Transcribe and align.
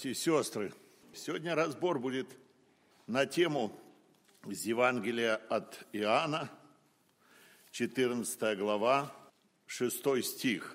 Братья 0.00 0.12
и 0.12 0.14
сестры, 0.14 0.72
сегодня 1.12 1.54
разбор 1.54 1.98
будет 1.98 2.26
на 3.06 3.26
тему 3.26 3.70
из 4.46 4.64
Евангелия 4.64 5.36
от 5.50 5.86
Иоанна, 5.92 6.50
14 7.70 8.58
глава, 8.58 9.12
6 9.66 10.24
стих. 10.24 10.74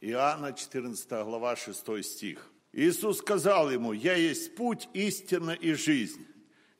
Иоанна, 0.00 0.54
14 0.54 1.10
глава, 1.10 1.56
6 1.56 2.02
стих. 2.02 2.50
Иисус 2.72 3.18
сказал 3.18 3.70
ему, 3.70 3.92
«Я 3.92 4.14
есть 4.14 4.54
путь, 4.54 4.88
истина 4.94 5.50
и 5.50 5.74
жизнь. 5.74 6.26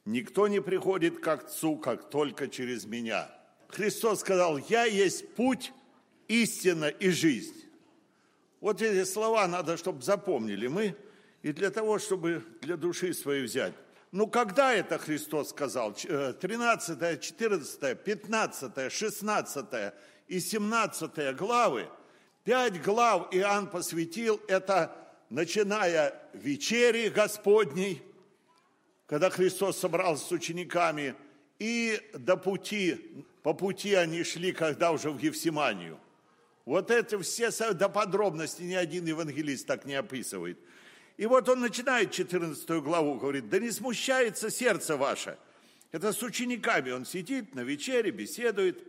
Никто 0.06 0.48
не 0.48 0.62
приходит 0.62 1.20
к 1.20 1.28
Отцу, 1.28 1.76
как 1.76 2.09
только 2.09 2.48
через 2.48 2.87
Меня». 2.87 3.30
Христос 3.68 4.20
сказал, 4.20 4.56
«Я 4.56 4.87
есть 4.87 5.34
путь, 5.34 5.70
истина 6.28 6.87
и 6.87 7.10
жизнь». 7.10 7.62
Вот 8.62 8.80
эти 8.80 9.04
слова 9.04 9.46
надо, 9.46 9.76
чтобы 9.76 10.01
запомнили 10.01 10.66
мы, 10.66 10.96
и 11.44 11.52
для 11.52 11.70
того, 11.70 11.98
чтобы 11.98 12.42
для 12.62 12.78
души 12.78 13.12
своей 13.12 13.44
взять. 13.44 13.74
Ну, 14.12 14.26
когда 14.26 14.72
это 14.72 14.96
Христос 14.96 15.50
сказал? 15.50 15.92
13, 15.92 17.20
14, 17.20 18.02
15, 18.02 18.90
16 18.90 19.66
и 20.26 20.40
17 20.40 21.36
главы. 21.36 21.86
Пять 22.44 22.82
глав 22.82 23.28
Иоанн 23.34 23.68
посвятил 23.68 24.40
это, 24.48 24.96
начиная 25.28 26.18
вечери 26.32 27.10
Господней, 27.10 28.02
когда 29.06 29.29
Христос 29.29 29.76
собрался 29.76 30.24
с 30.24 30.32
учениками, 30.32 31.14
и 31.58 32.01
до 32.14 32.38
пути, 32.38 33.26
по 33.42 33.52
пути 33.52 33.92
они 33.92 34.24
шли, 34.24 34.52
когда 34.52 34.92
уже 34.92 35.10
в 35.10 35.18
Евсиманию. 35.18 36.01
Вот 36.64 36.90
это 36.90 37.18
все 37.18 37.51
до 37.74 37.90
подробностей 37.90 38.64
ни 38.64 38.73
один 38.73 39.04
евангелист 39.04 39.66
так 39.66 39.84
не 39.84 39.95
описывает. 39.95 40.58
И 41.16 41.26
вот 41.26 41.48
он 41.48 41.60
начинает 41.60 42.10
14 42.10 42.68
главу, 42.82 43.15
говорит, 43.15 43.48
да 43.48 43.59
не 43.59 43.70
смущается 43.70 44.51
сердце 44.51 44.96
ваше. 44.96 45.38
Это 45.93 46.12
с 46.12 46.23
учениками 46.23 46.90
он 46.90 47.07
сидит 47.07 47.54
на 47.54 47.60
вечере, 47.60 48.10
беседует. 48.10 48.82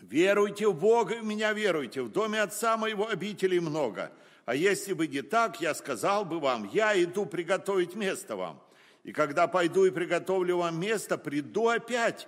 Веруйте 0.00 0.68
в 0.68 0.74
Бога, 0.74 1.18
в 1.20 1.24
меня 1.24 1.52
веруйте. 1.52 2.02
В 2.02 2.10
доме 2.10 2.40
отца 2.40 2.76
моего 2.76 3.08
обителей 3.08 3.60
много. 3.60 4.10
А 4.46 4.54
если 4.54 4.94
бы 4.94 5.06
не 5.06 5.22
так, 5.22 5.60
я 5.60 5.74
сказал 5.74 6.24
бы 6.24 6.40
вам, 6.40 6.68
я 6.72 7.00
иду 7.00 7.26
приготовить 7.26 7.94
место 7.94 8.36
вам. 8.36 8.62
И 9.04 9.12
когда 9.12 9.46
пойду 9.46 9.84
и 9.84 9.90
приготовлю 9.90 10.58
вам 10.58 10.80
место, 10.80 11.18
приду 11.18 11.68
опять 11.68 12.26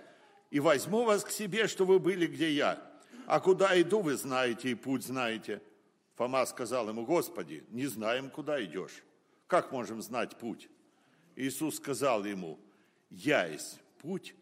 и 0.50 0.60
возьму 0.60 1.04
вас 1.04 1.24
к 1.24 1.30
себе, 1.30 1.66
что 1.66 1.84
вы 1.84 1.98
были, 1.98 2.26
где 2.26 2.50
я 2.50 2.94
а 3.26 3.40
куда 3.40 3.80
иду, 3.80 4.00
вы 4.00 4.16
знаете, 4.16 4.70
и 4.70 4.74
путь 4.74 5.04
знаете. 5.04 5.60
Фома 6.16 6.46
сказал 6.46 6.88
ему, 6.88 7.04
Господи, 7.04 7.64
не 7.70 7.86
знаем, 7.86 8.30
куда 8.30 8.62
идешь. 8.64 9.02
Как 9.46 9.72
можем 9.72 10.00
знать 10.00 10.36
путь? 10.38 10.68
Иисус 11.36 11.76
сказал 11.76 12.24
ему, 12.24 12.58
я 13.10 13.46
есть 13.46 13.80
путь, 13.98 14.34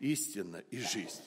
истина 0.00 0.62
и 0.70 0.78
жизнь. 0.78 1.22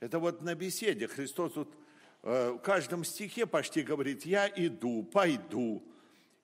Это 0.00 0.18
вот 0.18 0.42
на 0.42 0.54
беседе 0.54 1.08
Христос 1.08 1.52
тут 1.52 1.74
э, 2.22 2.50
в 2.50 2.58
каждом 2.58 3.04
стихе 3.04 3.46
почти 3.46 3.82
говорит, 3.82 4.24
я 4.24 4.48
иду, 4.48 5.02
пойду, 5.02 5.82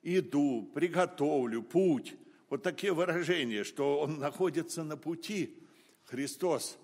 иду, 0.01 0.69
приготовлю 0.73 1.63
путь. 1.63 2.15
Вот 2.49 2.63
такие 2.63 2.93
выражения, 2.93 3.63
что 3.63 3.99
он 4.01 4.17
находится 4.17 4.83
на 4.83 4.97
пути. 4.97 5.57
Христос 6.05 6.77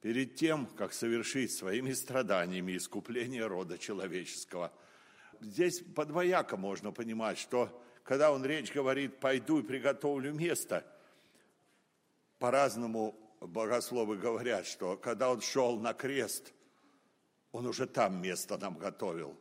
перед 0.00 0.36
тем, 0.36 0.66
как 0.66 0.94
совершить 0.94 1.52
своими 1.52 1.92
страданиями 1.92 2.76
искупление 2.76 3.46
рода 3.46 3.76
человеческого. 3.76 4.72
Здесь 5.40 5.80
подвояко 5.80 6.56
можно 6.56 6.92
понимать, 6.92 7.38
что 7.38 7.82
когда 8.04 8.32
он 8.32 8.44
речь 8.44 8.72
говорит 8.72 9.18
«пойду 9.18 9.60
и 9.60 9.62
приготовлю 9.62 10.32
место», 10.32 10.86
по-разному 12.38 13.14
богословы 13.40 14.16
говорят, 14.16 14.66
что 14.66 14.96
когда 14.96 15.30
он 15.30 15.40
шел 15.40 15.78
на 15.78 15.92
крест, 15.92 16.52
он 17.52 17.66
уже 17.66 17.86
там 17.86 18.22
место 18.22 18.56
нам 18.56 18.78
готовил. 18.78 19.36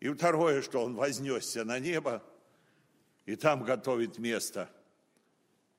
И 0.00 0.08
второе, 0.08 0.62
что 0.62 0.84
он 0.84 0.94
вознесся 0.94 1.64
на 1.64 1.78
небо, 1.78 2.22
и 3.26 3.36
там 3.36 3.62
готовит 3.64 4.18
место– 4.18 4.70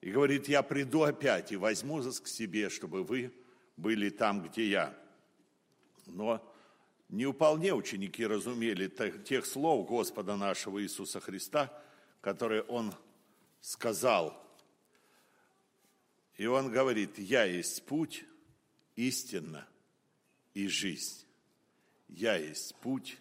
и 0.03 0.11
говорит, 0.11 0.49
я 0.49 0.63
приду 0.63 1.03
опять 1.03 1.53
и 1.53 1.55
возьму 1.55 2.01
вас 2.01 2.19
к 2.19 2.27
себе, 2.27 2.69
чтобы 2.69 3.05
вы 3.05 3.31
были 3.77 4.09
там, 4.09 4.43
где 4.43 4.67
я. 4.67 4.93
Но 6.05 6.45
не 7.13 7.31
вполне 7.31 7.73
ученики 7.73 8.25
разумели 8.25 8.87
тех 9.23 9.45
слов 9.45 9.87
Господа 9.87 10.35
нашего 10.35 10.81
Иисуса 10.81 11.19
Христа, 11.19 11.71
которые 12.21 12.63
Он 12.63 12.93
сказал. 13.61 14.35
И 16.37 16.45
Он 16.47 16.71
говорит, 16.71 17.19
я 17.19 17.43
есть 17.43 17.85
путь, 17.85 18.25
истина 18.95 19.67
и 20.53 20.67
жизнь. 20.67 21.25
Я 22.09 22.35
есть 22.35 22.75
путь, 22.81 23.17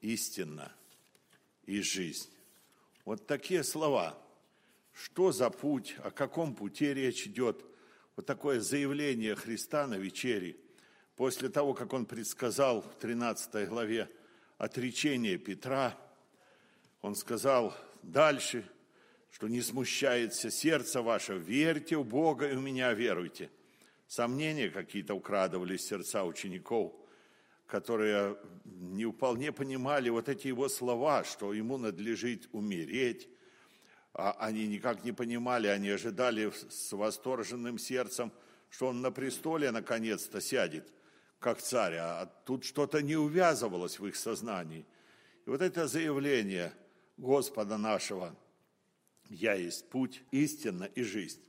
истина 0.00 0.72
и 1.64 1.80
жизнь. 1.80 2.30
Вот 3.04 3.26
такие 3.26 3.62
слова– 3.62 4.18
что 4.96 5.30
за 5.30 5.50
путь, 5.50 5.94
о 6.02 6.10
каком 6.10 6.54
пути 6.54 6.94
речь 6.94 7.26
идет. 7.26 7.64
Вот 8.16 8.24
такое 8.24 8.60
заявление 8.60 9.34
Христа 9.34 9.86
на 9.86 9.96
вечере, 9.96 10.56
после 11.16 11.48
того, 11.48 11.74
как 11.74 11.92
он 11.92 12.06
предсказал 12.06 12.82
в 12.82 12.94
13 13.00 13.68
главе 13.68 14.08
отречение 14.58 15.38
Петра, 15.38 15.98
он 17.02 17.14
сказал 17.14 17.74
дальше, 18.02 18.68
что 19.30 19.48
не 19.48 19.60
смущается 19.60 20.50
сердце 20.50 21.02
ваше, 21.02 21.36
верьте 21.36 21.96
в 21.96 22.04
Бога 22.04 22.50
и 22.50 22.54
в 22.54 22.62
меня 22.62 22.92
веруйте. 22.92 23.50
Сомнения 24.06 24.70
какие-то 24.70 25.14
украдывались 25.14 25.82
в 25.82 25.88
сердца 25.88 26.24
учеников, 26.24 26.92
которые 27.66 28.36
не 28.64 29.04
вполне 29.06 29.52
понимали 29.52 30.08
вот 30.10 30.28
эти 30.28 30.46
его 30.46 30.68
слова, 30.68 31.24
что 31.24 31.52
ему 31.52 31.76
надлежит 31.76 32.48
умереть, 32.52 33.28
а 34.14 34.32
они 34.38 34.66
никак 34.66 35.04
не 35.04 35.12
понимали, 35.12 35.66
они 35.66 35.90
ожидали 35.90 36.50
с 36.70 36.92
восторженным 36.92 37.78
сердцем, 37.78 38.32
что 38.70 38.88
он 38.88 39.02
на 39.02 39.10
престоле 39.10 39.70
наконец-то 39.70 40.40
сядет, 40.40 40.90
как 41.38 41.60
царь, 41.60 41.96
а 41.96 42.26
тут 42.44 42.64
что-то 42.64 43.02
не 43.02 43.16
увязывалось 43.16 43.98
в 43.98 44.06
их 44.06 44.16
сознании. 44.16 44.86
И 45.44 45.50
вот 45.50 45.62
это 45.62 45.86
заявление 45.86 46.72
Господа 47.16 47.78
нашего, 47.78 48.34
«Я 49.28 49.54
есть 49.54 49.88
путь, 49.90 50.22
истина 50.30 50.84
и 50.84 51.02
жизнь». 51.02 51.40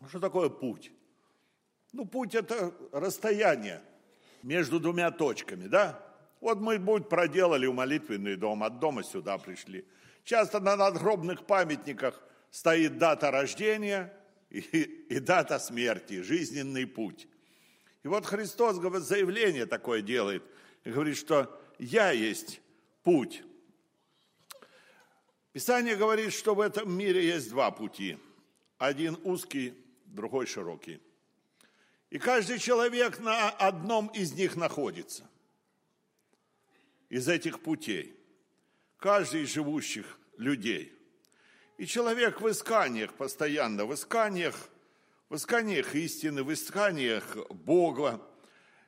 Ну, 0.00 0.08
что 0.08 0.20
такое 0.20 0.48
путь? 0.48 0.92
Ну, 1.92 2.04
путь– 2.06 2.34
это 2.36 2.72
расстояние 2.92 3.82
между 4.42 4.80
двумя 4.80 5.10
точками, 5.10 5.66
да? 5.66 6.02
Вот 6.40 6.58
мы, 6.58 6.78
будь 6.78 7.08
проделали 7.08 7.66
в 7.66 7.74
молитвенный 7.74 8.36
дом, 8.36 8.62
от 8.62 8.78
дома 8.78 9.02
сюда 9.02 9.38
пришли– 9.38 9.86
Часто 10.24 10.60
на 10.60 10.76
надгробных 10.76 11.46
памятниках 11.46 12.20
стоит 12.50 12.98
дата 12.98 13.30
рождения 13.30 14.12
и, 14.50 14.58
и 14.60 15.18
дата 15.18 15.58
смерти, 15.58 16.22
жизненный 16.22 16.86
путь. 16.86 17.26
И 18.02 18.08
вот 18.08 18.26
Христос 18.26 18.78
говорит, 18.78 19.06
заявление 19.06 19.66
такое 19.66 20.02
делает, 20.02 20.42
и 20.84 20.90
говорит, 20.90 21.16
что 21.16 21.60
я 21.78 22.10
есть 22.10 22.60
путь. 23.02 23.42
Писание 25.52 25.96
говорит, 25.96 26.32
что 26.32 26.54
в 26.54 26.60
этом 26.60 26.92
мире 26.96 27.24
есть 27.24 27.50
два 27.50 27.70
пути. 27.70 28.18
Один 28.78 29.18
узкий, 29.22 29.74
другой 30.06 30.46
широкий. 30.46 31.00
И 32.10 32.18
каждый 32.18 32.58
человек 32.58 33.20
на 33.20 33.50
одном 33.50 34.08
из 34.08 34.32
них 34.32 34.56
находится. 34.56 35.28
Из 37.08 37.28
этих 37.28 37.60
путей 37.60 38.16
каждый 39.02 39.42
из 39.42 39.52
живущих 39.52 40.18
людей. 40.38 40.92
И 41.76 41.86
человек 41.86 42.40
в 42.40 42.48
исканиях 42.48 43.12
постоянно, 43.14 43.84
в 43.84 43.92
исканиях, 43.92 44.54
в 45.32 45.36
исканиях 45.36 45.94
истины, 45.94 46.42
в 46.42 46.52
исканиях 46.52 47.38
Бога. 47.48 48.20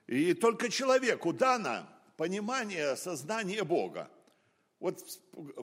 И 0.07 0.35
только 0.35 0.69
человеку 0.69 1.33
дано 1.33 1.89
понимание, 2.19 2.97
сознание 2.97 3.65
Бога. 3.65 4.11
Вот 4.79 5.01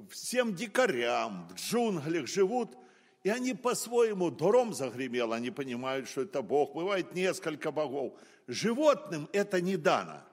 всем 0.10 0.56
дикарям 0.56 1.48
в 1.50 1.54
джунглях 1.54 2.26
живут, 2.26 2.76
и 3.22 3.30
они 3.30 3.54
по-своему 3.54 4.32
дуром 4.32 4.74
загремел, 4.74 5.34
они 5.34 5.52
понимают, 5.52 6.10
что 6.10 6.22
это 6.22 6.42
Бог. 6.42 6.74
Бывает 6.74 7.14
несколько 7.14 7.72
богов. 7.72 8.18
Животным 8.48 9.30
это 9.34 9.62
не 9.62 9.78
дано. 9.78 10.24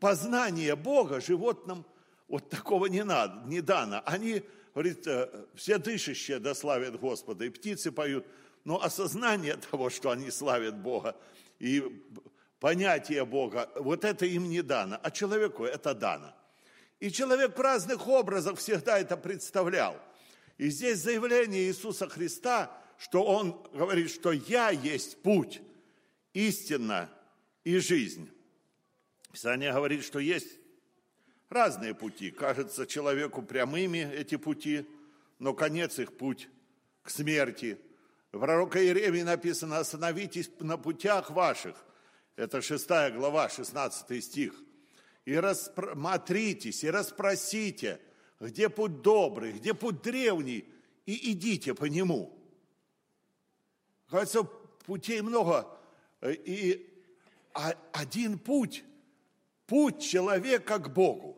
Познание 0.00 0.74
Бога 0.74 1.20
животным– 1.20 1.84
вот 2.28 2.48
такого 2.48 2.86
не 2.86 3.04
надо, 3.04 3.46
не 3.46 3.60
дано. 3.60 4.02
Они, 4.06 4.42
говорит, 4.78 5.08
э, 5.08 5.28
все 5.56 5.78
дышащие 5.78 6.38
да 6.38 6.54
славят 6.54 7.00
Господа, 7.00 7.44
и 7.44 7.50
птицы 7.50 7.90
поют. 7.90 8.24
Но 8.64 8.80
осознание 8.80 9.56
того, 9.70 9.90
что 9.90 10.10
они 10.10 10.30
славят 10.30 10.76
Бога, 10.76 11.16
и 11.58 11.82
понятие 12.60 13.24
Бога, 13.24 13.68
вот 13.74 14.04
это 14.04 14.24
им 14.24 14.48
не 14.48 14.62
дано, 14.62 15.00
а 15.02 15.10
человеку 15.10 15.64
это 15.64 15.94
дано. 15.94 16.32
И 17.00 17.10
человек 17.10 17.58
в 17.58 17.60
разных 17.60 18.06
образах 18.06 18.58
всегда 18.58 19.00
это 19.00 19.16
представлял. 19.16 19.96
И 20.58 20.68
здесь 20.70 20.98
заявление 20.98 21.64
Иисуса 21.64 22.08
Христа, 22.08 22.70
что 22.98 23.24
Он 23.24 23.60
говорит, 23.72 24.10
что 24.10 24.30
«Я 24.30 24.70
есть 24.70 25.20
путь, 25.22 25.60
истина 26.34 27.10
и 27.64 27.78
жизнь». 27.78 28.30
Писание 29.32 29.72
говорит, 29.72 30.04
что 30.04 30.20
есть 30.20 30.58
разные 31.48 31.94
пути. 31.94 32.30
Кажется 32.30 32.86
человеку 32.86 33.42
прямыми 33.42 33.98
эти 33.98 34.36
пути, 34.36 34.86
но 35.38 35.54
конец 35.54 35.98
их 35.98 36.16
путь 36.16 36.48
к 37.02 37.10
смерти. 37.10 37.78
В 38.32 38.38
пророка 38.38 38.82
Иеремии 38.82 39.22
написано 39.22 39.78
«Остановитесь 39.78 40.50
на 40.60 40.76
путях 40.76 41.30
ваших». 41.30 41.76
Это 42.36 42.60
6 42.60 42.86
глава, 43.14 43.48
16 43.48 44.22
стих. 44.22 44.54
«И 45.24 45.36
рассмотритесь, 45.36 46.84
и 46.84 46.90
расспросите, 46.90 48.00
где 48.40 48.68
путь 48.68 49.02
добрый, 49.02 49.52
где 49.52 49.74
путь 49.74 50.02
древний, 50.02 50.68
и 51.06 51.32
идите 51.32 51.74
по 51.74 51.86
нему». 51.86 52.34
Кажется, 54.10 54.42
путей 54.86 55.20
много, 55.20 55.66
и 56.22 56.88
один 57.92 58.38
путь– 58.38 58.84
путь 59.68 60.02
человека 60.02 60.78
к 60.78 60.92
Богу. 60.92 61.37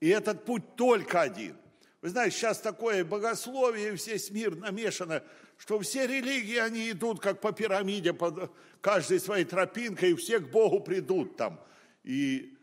И 0.00 0.08
этот 0.08 0.44
путь 0.44 0.76
только 0.76 1.20
один. 1.20 1.56
Вы 2.00 2.10
знаете, 2.10 2.36
сейчас 2.36 2.60
такое 2.60 3.04
богословие, 3.04 3.90
весь 3.90 4.30
мир 4.30 4.54
намешано, 4.54 5.22
что 5.56 5.80
все 5.80 6.06
религии, 6.06 6.58
они 6.58 6.90
идут 6.90 7.20
как 7.20 7.40
по 7.40 7.52
пирамиде, 7.52 8.12
под 8.12 8.52
каждой 8.80 9.18
своей 9.18 9.44
тропинкой, 9.44 10.12
и 10.12 10.14
все 10.14 10.38
к 10.38 10.48
Богу 10.50 10.80
придут 10.80 11.36
там. 11.36 11.60
И 12.04 12.56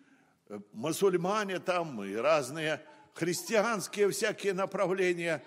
э, 0.48 0.60
мусульмане 0.72 1.60
там, 1.60 2.02
и 2.04 2.16
разные 2.16 2.82
христианские 3.14 4.10
всякие 4.10 4.54
направления. 4.54 5.44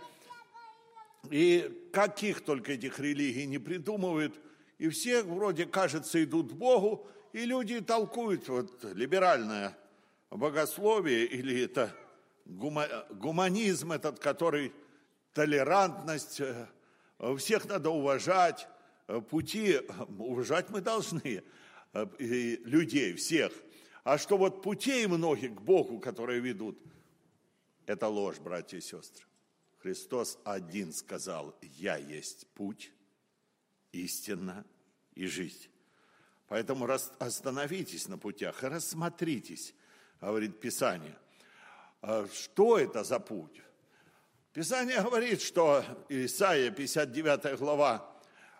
И 1.30 1.88
каких 1.92 2.44
только 2.44 2.72
этих 2.72 2.98
религий 2.98 3.46
не 3.46 3.58
придумывают. 3.58 4.34
И 4.78 4.88
все 4.90 5.22
вроде, 5.22 5.64
кажется, 5.64 6.22
идут 6.22 6.52
к 6.52 6.54
Богу, 6.54 7.06
и 7.32 7.44
люди 7.44 7.80
толкуют 7.80 8.48
вот 8.48 8.84
либеральное 8.94 9.76
богословие 10.30 11.26
или 11.26 11.64
это 11.64 11.94
гуманизм 12.44 13.92
этот, 13.92 14.18
который 14.18 14.72
толерантность, 15.32 16.40
э, 16.40 16.66
всех 17.36 17.66
надо 17.66 17.90
уважать, 17.90 18.66
э, 19.06 19.20
пути 19.20 19.80
уважать 20.18 20.70
мы 20.70 20.80
должны, 20.80 21.42
э, 21.92 22.06
людей, 22.64 23.14
всех. 23.14 23.52
А 24.04 24.18
что 24.18 24.38
вот 24.38 24.62
путей 24.62 25.06
многих 25.06 25.54
к 25.54 25.60
Богу, 25.60 26.00
которые 26.00 26.40
ведут, 26.40 26.78
это 27.86 28.08
ложь, 28.08 28.38
братья 28.38 28.78
и 28.78 28.80
сестры. 28.80 29.24
Христос 29.78 30.38
один 30.44 30.92
сказал, 30.92 31.56
я 31.62 31.96
есть 31.96 32.46
путь, 32.54 32.92
истина 33.92 34.66
и 35.14 35.26
жизнь. 35.26 35.68
Поэтому 36.48 36.88
остановитесь 37.18 38.08
на 38.08 38.18
путях 38.18 38.64
и 38.64 38.66
рассмотритесь, 38.66 39.74
говорит 40.20 40.60
Писание. 40.60 41.16
А 42.02 42.26
что 42.32 42.78
это 42.78 43.04
за 43.04 43.18
путь? 43.18 43.62
Писание 44.52 45.02
говорит, 45.02 45.40
что 45.40 45.84
Исаия, 46.08 46.70
59 46.70 47.58
глава, 47.58 48.08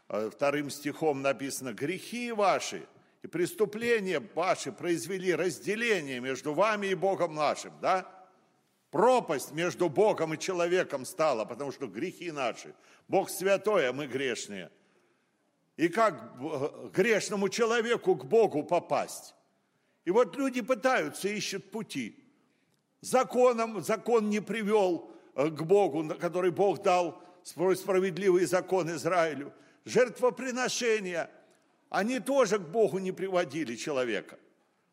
э, 0.09 0.31
вторым 0.31 0.71
стихом 0.71 1.23
написано, 1.23 1.73
«Грехи 1.73 2.33
ваши 2.33 2.87
и 3.23 3.27
преступления 3.27 4.21
ваши 4.35 4.71
произвели 4.71 5.35
разделение 5.35 6.21
между 6.21 6.55
вами 6.55 6.89
и 6.89 6.95
Богом 6.95 7.35
нашим». 7.35 7.73
Да? 7.81 8.07
Пропасть 8.91 9.53
между 9.53 9.89
Богом 9.89 10.35
и 10.35 10.39
человеком 10.39 11.05
стала, 11.05 11.45
потому 11.45 11.73
что 11.73 11.87
грехи 11.87 12.31
наши. 12.31 12.75
Бог 13.07 13.29
святой, 13.29 13.89
а 13.89 13.93
мы 13.93 14.07
грешные. 14.07 14.71
И 15.77 15.89
как 15.89 16.93
грешному 16.93 17.49
человеку 17.49 18.17
к 18.17 18.25
Богу 18.25 18.63
попасть? 18.63 19.35
И 20.09 20.11
вот 20.11 20.37
люди 20.37 20.63
пытаются, 20.63 21.29
ищут 21.29 21.71
пути. 21.71 22.17
Законом, 23.03 23.83
закон 23.83 24.31
не 24.31 24.41
привел 24.41 25.11
э, 25.35 25.51
к 25.51 25.61
Богу, 25.65 26.15
который 26.19 26.51
Бог 26.51 26.83
дал 26.83 27.23
справедливый 27.45 28.47
закон 28.47 28.91
Израилю. 28.93 29.53
Жертвоприношения, 29.85 31.29
они 31.91 32.21
тоже 32.21 32.59
к 32.59 32.63
Богу 32.63 32.99
не 32.99 33.13
приводили 33.13 33.77
человека. 33.77 34.39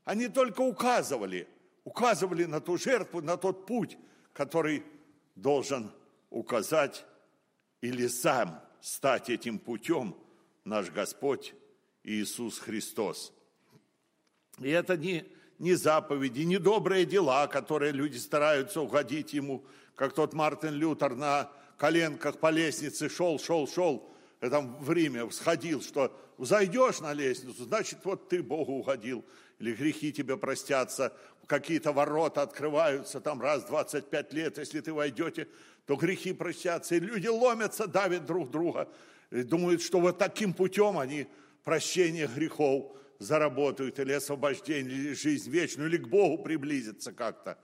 Они 0.04 0.28
только 0.28 0.60
указывали, 0.60 1.48
указывали 1.86 2.44
на 2.44 2.60
ту 2.60 2.78
жертву, 2.78 3.22
на 3.22 3.38
тот 3.38 3.66
путь, 3.66 3.98
который 4.34 4.84
должен 5.36 5.94
указать 6.30 7.06
или 7.80 8.08
сам 8.08 8.62
стать 8.82 9.30
этим 9.30 9.60
путем 9.60 10.14
наш 10.66 10.92
Господь 10.92 11.54
Иисус 12.04 12.60
Христос. 12.60 13.32
И 14.60 14.70
это 14.70 14.98
не, 14.98 15.26
не 15.60 15.74
заповеди, 15.74 16.42
не 16.42 16.58
добрые 16.58 17.06
дела, 17.06 17.48
которые 17.48 17.92
люди 17.92 18.18
стараются 18.18 18.82
угодить 18.82 19.34
ему, 19.34 19.64
как 19.96 20.14
тот 20.14 20.34
Мартин 20.34 20.74
Лютер 20.74 21.16
на 21.16 21.50
коленках 21.78 22.40
по 22.40 22.50
лестнице 22.50 23.10
шел, 23.10 23.40
шел, 23.40 23.68
шел, 23.68 24.10
там 24.40 24.78
в 24.80 24.92
Риме 24.92 25.30
сходил, 25.32 25.82
что 25.82 26.16
зайдешь 26.38 27.00
на 27.00 27.14
лестницу, 27.14 27.64
значит, 27.64 28.00
вот 28.04 28.30
ты 28.30 28.44
Богу 28.44 28.74
угодил, 28.74 29.26
или 29.60 29.74
грехи 29.74 30.12
тебе 30.12 30.38
простятся, 30.38 31.14
какие-то 31.48 31.92
ворота 31.92 32.42
открываются, 32.42 33.20
там 33.20 33.42
раз 33.42 33.64
в 33.64 33.68
25 33.68 34.34
лет, 34.34 34.58
если 34.58 34.82
ты 34.82 34.94
войдете, 34.94 35.48
то 35.86 35.96
грехи 35.96 36.34
простятся, 36.34 36.96
и 36.96 37.00
люди 37.00 37.28
ломятся, 37.28 37.88
давят 37.88 38.26
друг 38.26 38.52
друга, 38.52 38.90
и 39.32 39.44
думают, 39.44 39.82
что 39.82 40.00
вот 40.00 40.18
таким 40.18 40.54
путем 40.54 40.98
они 40.98 41.28
прощение 41.64 42.28
грехов 42.28 42.96
заработают, 43.20 44.00
или 44.00 44.14
освобождение, 44.14 44.96
или 44.96 45.14
жизнь 45.14 45.50
вечную, 45.50 45.90
или 45.90 45.98
к 45.98 46.08
Богу 46.08 46.44
приблизиться 46.44 47.12
как-то. 47.12 47.58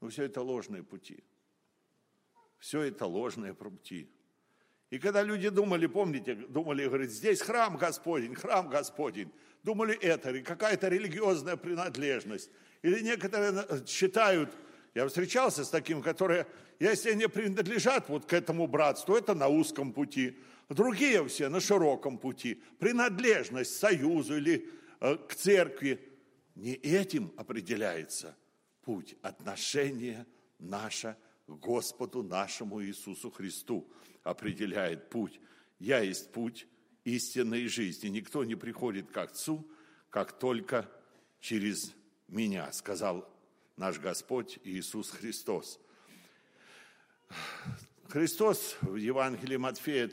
Но 0.00 0.08
все 0.08 0.24
это 0.24 0.42
ложные 0.42 0.82
пути. 0.82 1.24
Все 2.58 2.82
это 2.82 3.06
ложные 3.06 3.54
пути. 3.54 4.10
И 4.90 4.98
когда 4.98 5.22
люди 5.22 5.48
думали, 5.48 5.86
помните, 5.86 6.34
думали, 6.34 6.86
говорит, 6.86 7.10
здесь 7.10 7.40
храм 7.40 7.76
Господень, 7.76 8.34
храм 8.34 8.68
Господень, 8.68 9.32
думали 9.62 9.96
это, 9.96 10.40
какая-то 10.42 10.88
религиозная 10.88 11.56
принадлежность. 11.56 12.50
Или 12.82 13.00
некоторые 13.00 13.84
считают, 13.86 14.50
я 14.94 15.06
встречался 15.08 15.64
с 15.64 15.70
таким, 15.70 16.02
которые, 16.02 16.46
если 16.78 17.10
они 17.10 17.26
принадлежат 17.26 18.08
вот 18.08 18.26
к 18.26 18.32
этому 18.32 18.68
братству, 18.68 19.16
это 19.16 19.34
на 19.34 19.48
узком 19.48 19.92
пути. 19.92 20.38
Другие 20.68 21.26
все 21.26 21.48
на 21.48 21.60
широком 21.60 22.18
пути. 22.18 22.62
Принадлежность 22.78 23.76
союзу 23.76 24.36
или 24.36 24.68
к 25.00 25.34
церкви. 25.34 26.00
Не 26.54 26.74
этим 26.74 27.32
определяется 27.36 28.36
путь 28.82 29.16
отношения 29.22 30.26
наше 30.58 31.16
к 31.46 31.50
Господу 31.50 32.22
нашему 32.22 32.82
Иисусу 32.82 33.30
Христу. 33.30 33.90
Определяет 34.22 35.10
путь. 35.10 35.40
Я 35.78 36.00
есть 36.00 36.32
путь 36.32 36.66
истинной 37.04 37.66
жизни. 37.68 38.08
Никто 38.08 38.44
не 38.44 38.54
приходит 38.54 39.10
к 39.10 39.16
Отцу, 39.18 39.68
как 40.10 40.38
только 40.38 40.90
через 41.40 41.94
меня, 42.28 42.72
сказал 42.72 43.28
наш 43.76 43.98
Господь 43.98 44.58
Иисус 44.64 45.10
Христос. 45.10 45.78
Христос 48.08 48.76
в 48.80 48.96
Евангелии 48.96 49.56
Матфея 49.56 50.08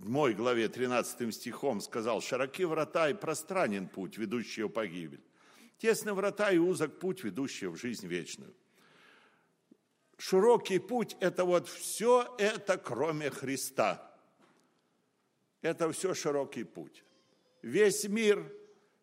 7 0.00 0.32
главе 0.34 0.68
13 0.68 1.34
стихом 1.34 1.80
сказал, 1.80 2.20
«Широки 2.20 2.64
врата 2.64 3.10
и 3.10 3.14
пространен 3.14 3.88
путь, 3.88 4.16
ведущий 4.16 4.62
в 4.62 4.68
погибель. 4.68 5.20
Тесны 5.78 6.12
врата 6.12 6.50
и 6.50 6.58
узок 6.58 6.98
путь, 6.98 7.24
ведущий 7.24 7.66
в 7.66 7.76
жизнь 7.76 8.06
вечную». 8.06 8.54
Широкий 10.16 10.78
путь– 10.78 11.16
это 11.20 11.44
вот 11.44 11.68
все 11.68 12.34
это, 12.38 12.76
кроме 12.76 13.30
Христа. 13.30 14.04
Это 15.62 15.90
все 15.92 16.14
широкий 16.14 16.64
путь. 16.64 17.04
Весь 17.62 18.04
мир 18.04 18.52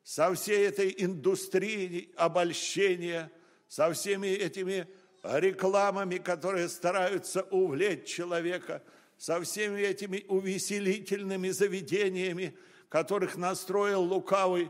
со 0.04 0.34
всей 0.34 0.66
этой 0.66 0.94
индустрией 0.98 2.14
обольщения, 2.16 3.32
со 3.68 3.92
всеми 3.94 4.28
этими 4.28 4.88
рекламами, 5.24 6.18
которые 6.18 6.70
стараются 6.70 7.44
увлечь 7.44 8.08
человека– 8.08 8.82
со 9.18 9.42
всеми 9.42 9.82
этими 9.82 10.26
увеселительными 10.28 11.50
заведениями, 11.50 12.58
которых 12.90 13.38
настроил 13.38 14.02
лукавый, 14.02 14.70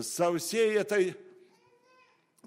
со 0.00 0.36
всей 0.38 0.74
этой 0.74 1.16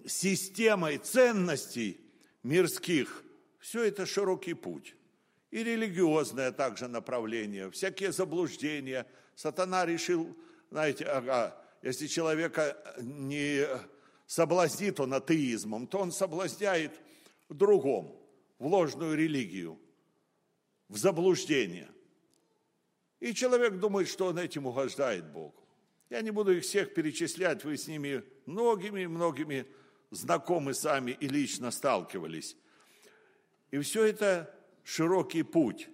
системой 0.06 0.98
ценностей 0.98 2.00
мирских, 2.42 3.24
все 3.60 3.84
это 3.84 4.06
широкий 4.06 4.54
путь. 4.54 4.96
И 5.52 5.64
религиозное 5.64 6.52
также 6.52 6.88
направление, 6.88 7.70
всякие 7.70 8.12
заблуждения. 8.12 9.06
Сатана 9.36 9.86
решил, 9.86 10.36
знаете, 10.72 11.06
ага, 11.06 11.56
если 11.82 12.08
человека 12.08 12.78
не 13.02 13.68
соблазнит 14.26 15.00
он 15.00 15.14
атеизмом, 15.14 15.86
то 15.86 16.00
он 16.00 16.12
соблазняет 16.12 16.92
в 17.50 17.54
другом, 17.54 18.20
в 18.58 18.66
ложную 18.66 19.16
религию, 19.16 19.80
в 20.94 20.98
заблуждение. 20.98 21.90
И 23.20 23.34
человек 23.34 23.80
думает, 23.80 24.08
что 24.08 24.28
он 24.28 24.38
этим 24.38 24.68
угождает 24.68 25.26
Богу. 25.26 25.68
Я 26.12 26.22
не 26.22 26.30
буду 26.30 26.56
их 26.56 26.64
всех 26.64 26.94
перечислять, 26.94 27.64
вы 27.64 27.78
с 27.78 27.88
ними 27.88 28.24
многими-многими 28.46 29.66
знакомы 30.12 30.76
сами 30.76 31.18
и 31.20 31.28
лично 31.28 31.72
сталкивались. 31.72 32.56
И 33.72 33.80
все 33.80 34.04
это 34.04 34.54
широкий 34.84 35.42
путь. 35.42 35.90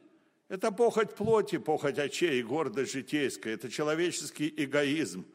Это 0.50 0.70
похоть 0.70 1.16
плоти, 1.16 1.60
похоть 1.60 1.98
очей, 1.98 2.44
гордость 2.44 2.92
житейская, 2.92 3.54
это 3.54 3.70
человеческий 3.70 4.54
эгоизм, 4.58 5.26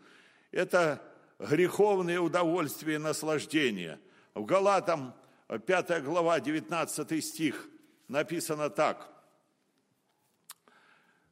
это 0.51 1.01
греховные 1.39 2.21
удовольствия 2.21 2.97
и 2.97 2.99
наслаждения. 2.99 3.99
В 4.35 4.45
Галатам 4.45 5.15
5 5.49 6.05
глава, 6.05 6.39
19 6.41 7.25
стих 7.25 7.67
написано 8.09 8.69
так. 8.69 9.14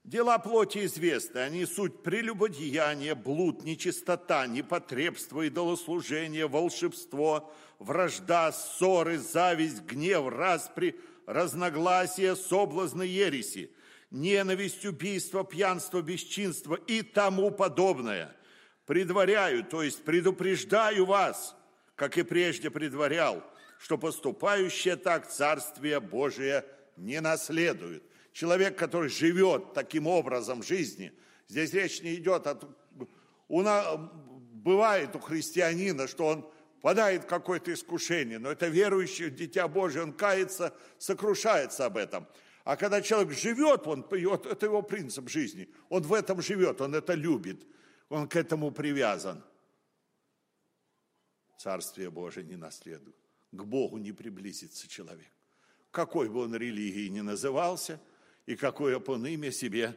Дела 0.05 0.39
плоти 0.39 0.85
известны, 0.87 1.39
они 1.39 1.65
суть 1.65 2.03
прелюбодеяние, 2.03 3.15
блуд, 3.15 3.63
нечистота, 3.63 4.49
непотребство, 4.49 5.47
идолослужение, 5.47 6.49
волшебство, 6.49 7.55
вражда, 7.79 8.51
ссоры, 8.51 9.19
зависть, 9.19 9.83
гнев, 9.83 10.27
распри, 10.29 10.99
разногласия, 11.27 12.35
соблазны, 12.35 13.05
ереси, 13.05 13.71
ненависть, 14.11 14.85
убийство, 14.85 15.45
пьянство, 15.45 16.03
бесчинство 16.03 16.75
и 16.75 17.03
тому 17.03 17.53
подобное. 17.53 18.35
Предваряю, 18.87 19.63
то 19.63 19.85
есть 19.85 20.03
предупреждаю 20.05 21.07
вас, 21.07 21.55
как 21.95 22.19
и 22.19 22.25
прежде 22.25 22.73
предварял, 22.73 23.45
что 23.79 23.97
поступающие 23.97 24.97
так 24.97 25.31
Царствие 25.31 26.01
Божие 26.01 26.65
не 26.97 27.21
наследует 27.21 28.03
человек, 28.33 28.77
который 28.77 29.09
живет 29.09 29.75
таким 29.75 30.07
образом 30.07 30.63
жизни, 30.63 31.13
здесь 31.49 31.73
речь 31.73 32.03
не 32.03 32.15
идет 32.17 32.47
о... 32.47 32.59
У 33.49 33.63
нас, 33.63 33.99
бывает 34.53 35.15
у 35.15 35.21
христианина, 35.21 36.09
что 36.09 36.27
он 36.27 36.51
падает 36.81 37.27
какое-то 37.27 37.73
искушение, 37.73 38.39
но 38.39 38.51
это 38.51 38.69
верующий, 38.69 39.31
дитя 39.31 39.69
Божие, 39.69 40.03
он 40.03 40.13
кается, 40.13 40.75
сокрушается 40.99 41.85
об 41.87 41.97
этом. 41.97 42.27
А 42.65 42.77
когда 42.77 43.03
человек 43.03 43.37
живет, 43.37 43.87
он, 43.87 44.07
это 44.11 44.67
его 44.67 44.83
принцип 44.83 45.29
жизни, 45.29 45.69
он 45.89 46.03
в 46.03 46.15
этом 46.15 46.41
живет, 46.41 46.81
он 46.81 46.95
это 46.95 47.15
любит, 47.15 47.67
он 48.09 48.29
к 48.29 48.37
этому 48.37 48.71
привязан. 48.71 49.45
Царствие 51.59 52.11
Божие 52.11 52.45
не 52.45 52.57
наследует. 52.57 53.17
К 53.53 53.65
Богу 53.65 53.99
не 53.99 54.13
приблизится 54.13 54.89
человек. 54.89 55.31
Какой 55.91 56.29
бы 56.29 56.41
он 56.41 56.57
религией 56.57 57.11
ни 57.11 57.21
назывался– 57.21 58.01
и 58.47 58.57
какое 58.57 58.99
бы 58.99 59.15
он 59.15 59.27
имя 59.27 59.53
себе 59.53 59.97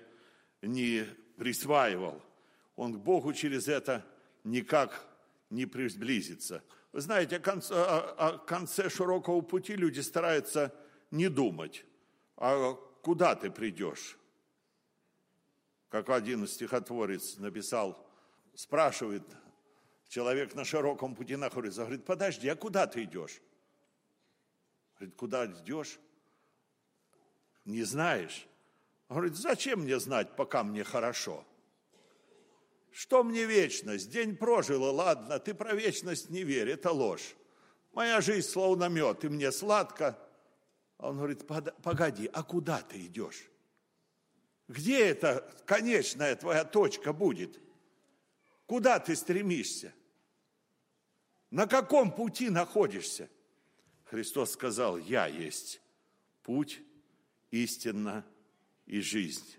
не 0.61 1.05
присваивал. 1.37 2.21
Он 2.75 2.93
к 2.93 2.97
Богу 2.97 3.33
через 3.33 3.67
это 3.67 4.05
никак 4.43 5.05
не 5.49 5.65
приблизится. 5.65 6.63
Вы 6.91 7.01
знаете, 7.01 7.37
о 7.37 7.39
конце, 7.39 7.73
о 7.73 8.37
конце 8.37 8.89
широкого 8.89 9.41
пути 9.41 9.75
люди 9.75 9.99
стараются 9.99 10.73
не 11.11 11.29
думать, 11.29 11.85
а 12.37 12.73
куда 13.01 13.35
ты 13.35 13.51
придешь. 13.51 14.17
Как 15.89 16.09
один 16.09 16.47
стихотворец 16.47 17.37
написал, 17.37 18.09
спрашивает 18.53 19.23
человек 20.07 20.55
на 20.55 20.65
широком 20.65 21.15
пути 21.15 21.35
находится, 21.35 21.81
говорит, 21.81 22.05
подожди, 22.05 22.47
а 22.47 22.55
куда 22.55 22.87
ты 22.87 23.03
идешь? 23.03 23.41
Говорит, 24.95 25.15
куда 25.15 25.45
идешь? 25.45 25.99
Не 27.65 27.83
знаешь. 27.83 28.47
Он 29.09 29.17
говорит, 29.17 29.35
зачем 29.35 29.81
мне 29.81 29.99
знать, 29.99 30.35
пока 30.35 30.63
мне 30.63 30.83
хорошо? 30.83 31.45
Что 32.91 33.23
мне 33.23 33.45
вечность? 33.45 34.09
День 34.09 34.37
прожила, 34.37 34.91
ладно, 34.91 35.37
ты 35.39 35.53
про 35.53 35.73
вечность 35.75 36.29
не 36.29 36.43
верь, 36.43 36.69
это 36.69 36.91
ложь. 36.91 37.35
Моя 37.91 38.21
жизнь 38.21 38.47
словно 38.47 38.87
мед, 38.87 39.25
и 39.25 39.29
мне 39.29 39.51
сладко. 39.51 40.17
А 40.97 41.09
он 41.09 41.17
говорит, 41.17 41.45
погоди, 41.45 42.29
а 42.31 42.43
куда 42.43 42.81
ты 42.81 43.05
идешь? 43.05 43.49
Где 44.67 45.05
эта 45.07 45.41
конечная 45.65 46.35
твоя 46.35 46.63
точка 46.63 47.13
будет? 47.13 47.59
Куда 48.65 48.99
ты 48.99 49.15
стремишься? 49.15 49.93
На 51.51 51.67
каком 51.67 52.11
пути 52.11 52.49
находишься? 52.49 53.29
Христос 54.05 54.51
сказал, 54.51 54.97
я 54.97 55.27
есть 55.27 55.81
путь, 56.43 56.81
истина 57.63 58.25
и 58.85 58.99
жизнь. 58.99 59.57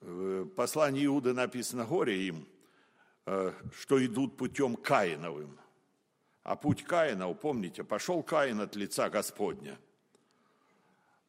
В 0.00 0.46
послании 0.46 1.06
Иуды 1.06 1.32
написано 1.32 1.84
«Горе 1.84 2.26
им, 2.26 2.48
э, 3.26 3.52
что 3.72 4.04
идут 4.04 4.36
путем 4.36 4.76
Каиновым». 4.76 5.58
А 6.42 6.56
путь 6.56 6.84
Каина, 6.84 7.32
помните, 7.34 7.84
пошел 7.84 8.22
Каин 8.22 8.60
от 8.60 8.74
лица 8.74 9.10
Господня. 9.10 9.78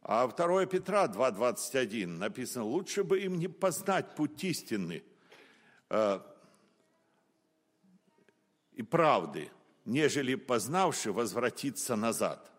А 0.02 0.26
2 0.26 0.66
Петра 0.66 1.06
2,21 1.08 2.08
написано, 2.08 2.66
лучше 2.66 3.04
бы 3.04 3.20
им 3.20 3.38
не 3.38 3.50
познать 3.50 4.16
путь 4.16 4.44
истины 4.44 5.04
э, 5.90 6.20
и 8.72 8.82
правды, 8.82 9.52
нежели 9.84 10.36
познавши 10.36 11.12
возвратиться 11.12 11.96
назад 11.96 12.51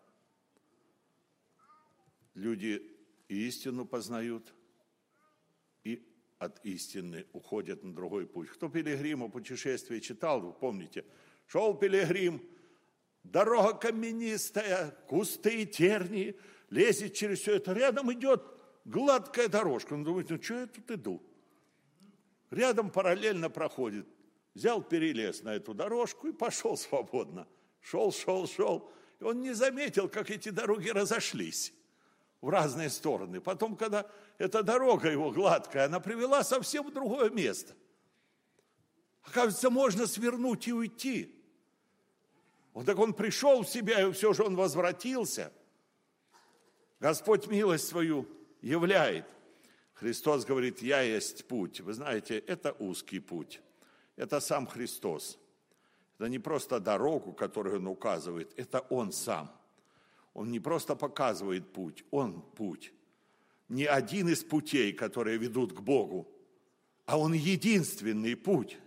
люди 2.35 2.83
и 3.29 3.47
истину 3.49 3.85
познают, 3.85 4.55
и 5.85 6.07
от 6.39 6.65
истины 6.65 7.27
уходят 7.33 7.83
на 7.83 7.95
другой 7.95 8.27
путь. 8.27 8.49
Кто 8.49 8.69
пилигрима 8.69 9.29
путешествие 9.29 10.01
читал, 10.01 10.41
вы 10.41 10.53
помните, 10.53 11.05
шел 11.47 11.75
пилигрим, 11.75 12.43
дорога 13.23 13.75
каменистая, 13.75 14.91
кусты 15.09 15.63
и 15.63 15.67
тернии, 15.67 16.37
лезет 16.71 17.15
через 17.15 17.41
все 17.41 17.57
это, 17.57 17.73
рядом 17.73 18.13
идет 18.13 18.43
гладкая 18.85 19.49
дорожка. 19.49 19.95
Он 19.95 20.05
думает, 20.05 20.31
ну 20.31 20.43
что 20.43 20.61
я 20.61 20.67
тут 20.67 20.91
иду? 20.91 21.23
Рядом 22.51 22.91
параллельно 22.91 23.49
проходит. 23.49 24.07
Взял 24.55 24.83
перелез 24.83 25.43
на 25.43 25.55
эту 25.55 25.73
дорожку 25.73 26.29
и 26.29 26.33
пошел 26.33 26.77
свободно. 26.77 27.49
Шел, 27.81 28.13
шел, 28.13 28.47
шел. 28.47 28.91
И 29.19 29.25
он 29.25 29.41
не 29.41 29.55
заметил, 29.55 30.11
как 30.11 30.31
эти 30.31 30.51
дороги 30.51 30.91
разошлись 30.91 31.73
в 32.43 32.49
разные 32.49 32.91
стороны. 32.91 33.41
Потом, 33.41 33.77
когда 33.77 34.05
эта 34.37 34.63
дорога 34.63 35.11
его 35.11 35.31
гладкая, 35.31 35.87
она 35.87 36.01
привела 36.01 36.45
совсем 36.45 36.89
в 36.89 36.93
другое 36.93 37.31
место. 37.31 37.75
Оказывается, 39.23 39.71
можно 39.71 40.07
свернуть 40.07 40.67
и 40.67 40.73
уйти. 40.73 41.41
Вот 42.75 42.85
так 42.85 42.99
он 42.99 43.15
пришел 43.15 43.63
в 43.63 43.69
себя, 43.69 44.03
и 44.03 44.13
все 44.13 44.33
же 44.33 44.43
он 44.43 44.57
возвратился. 44.57 45.53
Господь 46.99 47.47
милость 47.47 47.87
свою 47.87 48.27
являет. 48.61 49.27
Христос 49.95 50.45
говорит, 50.45 50.83
я 50.83 51.01
есть 51.01 51.47
путь. 51.47 51.81
Вы 51.81 51.93
знаете, 51.93 52.39
это 52.39 52.73
узкий 52.81 53.21
путь. 53.21 53.61
Это 54.17 54.41
сам 54.41 54.67
Христос. 54.67 55.39
Это 56.19 56.29
не 56.29 56.41
просто 56.41 56.81
дорогу, 56.81 57.33
которую 57.33 57.79
он 57.79 57.87
указывает, 57.87 58.53
это 58.57 58.81
он 58.91 59.13
сам– 59.13 59.57
он 60.35 60.51
не 60.51 60.61
просто 60.61 60.97
показывает 60.97 61.73
путь, 61.73 62.05
он 62.11 62.43
путь. 62.43 62.93
Не 63.69 63.85
один 63.85 64.29
из 64.29 64.43
путей, 64.43 64.93
которые 64.93 65.39
ведут 65.39 65.73
к 65.73 65.81
Богу, 65.81 66.29
а 67.05 67.19
он 67.19 67.33
единственный 67.33 68.37
путь. 68.37 68.79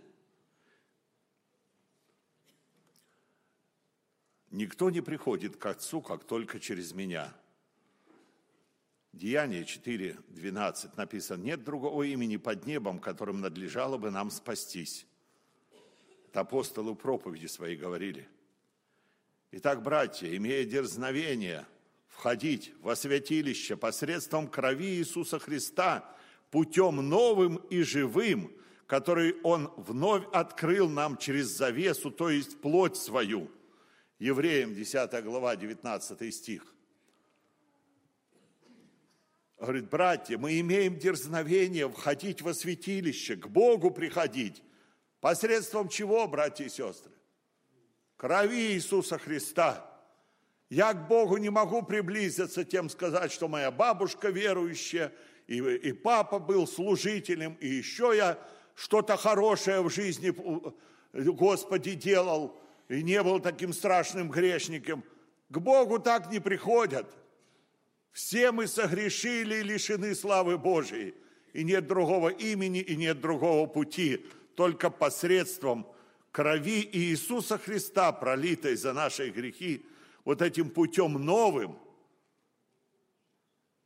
Никто 4.50 4.90
не 4.90 5.00
приходит 5.00 5.56
к 5.56 5.66
Отцу, 5.66 6.00
как 6.00 6.24
только 6.24 6.58
через 6.60 6.92
меня. 6.92 7.32
Деяние 9.12 9.62
4.12 9.62 10.90
написано, 10.96 11.42
нет 11.42 11.64
другого 11.64 12.02
имени 12.02 12.36
под 12.36 12.66
небом, 12.66 12.98
которым 12.98 13.40
надлежало 13.40 13.98
бы 13.98 14.10
нам 14.10 14.30
спастись. 14.30 15.06
Это 16.28 16.40
апостолы 16.40 16.94
проповеди 16.94 17.46
свои 17.46 17.76
говорили– 17.76 18.28
Итак, 19.58 19.82
братья, 19.82 20.36
имея 20.36 20.66
дерзновение 20.66 21.64
входить 22.08 22.74
во 22.82 22.94
святилище 22.94 23.74
посредством 23.74 24.48
крови 24.48 24.96
Иисуса 24.96 25.38
Христа, 25.38 26.04
путем 26.50 26.96
новым 26.96 27.56
и 27.70 27.80
живым, 27.80 28.54
который 28.86 29.34
Он 29.44 29.72
вновь 29.78 30.24
открыл 30.34 30.90
нам 30.90 31.16
через 31.16 31.46
завесу, 31.46 32.10
то 32.10 32.28
есть 32.28 32.60
плоть 32.60 32.98
свою. 32.98 33.50
Евреям 34.18 34.74
10 34.74 35.24
глава, 35.24 35.56
19 35.56 36.34
стих. 36.34 36.74
Говорит, 39.58 39.88
братья, 39.88 40.36
мы 40.36 40.60
имеем 40.60 40.98
дерзновение 40.98 41.88
входить 41.88 42.42
во 42.42 42.52
святилище, 42.52 43.36
к 43.36 43.46
Богу 43.46 43.90
приходить, 43.90 44.62
Посредством 45.22 45.88
чего, 45.88 46.28
братья 46.28 46.66
и 46.66 46.68
сестры? 46.68 47.15
Крови 48.16 48.72
Иисуса 48.72 49.18
Христа. 49.18 49.84
Я 50.70 50.94
к 50.94 51.06
Богу 51.06 51.36
не 51.36 51.50
могу 51.50 51.82
приблизиться 51.82 52.64
тем 52.64 52.88
сказать, 52.88 53.30
что 53.30 53.46
моя 53.46 53.70
бабушка 53.70 54.30
верующая, 54.30 55.12
и, 55.46 55.58
и 55.58 55.92
папа 55.92 56.38
был 56.38 56.66
служителем, 56.66 57.56
и 57.60 57.68
еще 57.68 58.12
я 58.16 58.38
что-то 58.74 59.16
хорошее 59.16 59.80
в 59.82 59.90
жизни 59.90 60.34
Господи 61.12 61.92
делал, 61.92 62.58
и 62.88 63.02
не 63.02 63.22
был 63.22 63.38
таким 63.38 63.72
страшным 63.72 64.30
грешником. 64.30 65.04
К 65.48 65.58
Богу 65.58 65.98
так 65.98 66.30
не 66.30 66.40
приходят. 66.40 67.06
Все 68.12 68.50
мы 68.50 68.66
согрешили 68.66 69.56
и 69.56 69.62
лишены 69.62 70.14
славы 70.14 70.58
Божией. 70.58 71.14
И 71.52 71.64
нет 71.64 71.86
другого 71.86 72.30
имени, 72.30 72.80
и 72.80 72.96
нет 72.96 73.20
другого 73.20 73.66
пути. 73.66 74.26
Только 74.56 74.90
посредством 74.90 75.86
крови 76.36 76.86
Иисуса 76.92 77.56
Христа, 77.56 78.12
пролитой 78.12 78.76
за 78.76 78.92
наши 78.92 79.30
грехи, 79.30 79.86
вот 80.22 80.42
этим 80.42 80.68
путем 80.68 81.14
новым, 81.14 81.78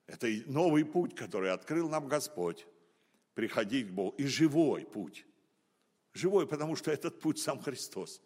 это 0.09 0.27
новый 0.47 0.85
путь, 0.85 1.15
который 1.15 1.53
открыл 1.53 1.89
нам 1.89 2.09
Господь, 2.09 2.67
приходить 3.35 3.87
к 3.87 3.91
Богу, 3.93 4.17
и 4.19 4.27
живой 4.27 4.85
путь. 4.85 5.25
Живой, 6.13 6.49
потому 6.49 6.75
что 6.75 6.91
этот 6.91 7.21
путь 7.21 7.39
сам 7.39 7.63
Христос. 7.63 8.21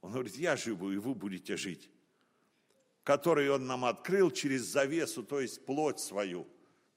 Он 0.00 0.12
говорит, 0.12 0.36
я 0.36 0.54
живу, 0.54 0.92
и 0.92 0.96
вы 0.98 1.12
будете 1.16 1.56
жить. 1.56 1.90
Который 3.02 3.50
Он 3.50 3.66
нам 3.66 3.84
открыл 3.84 4.30
через 4.30 4.62
завесу, 4.62 5.24
то 5.24 5.40
есть 5.40 5.66
плоть 5.66 5.98
свою. 5.98 6.46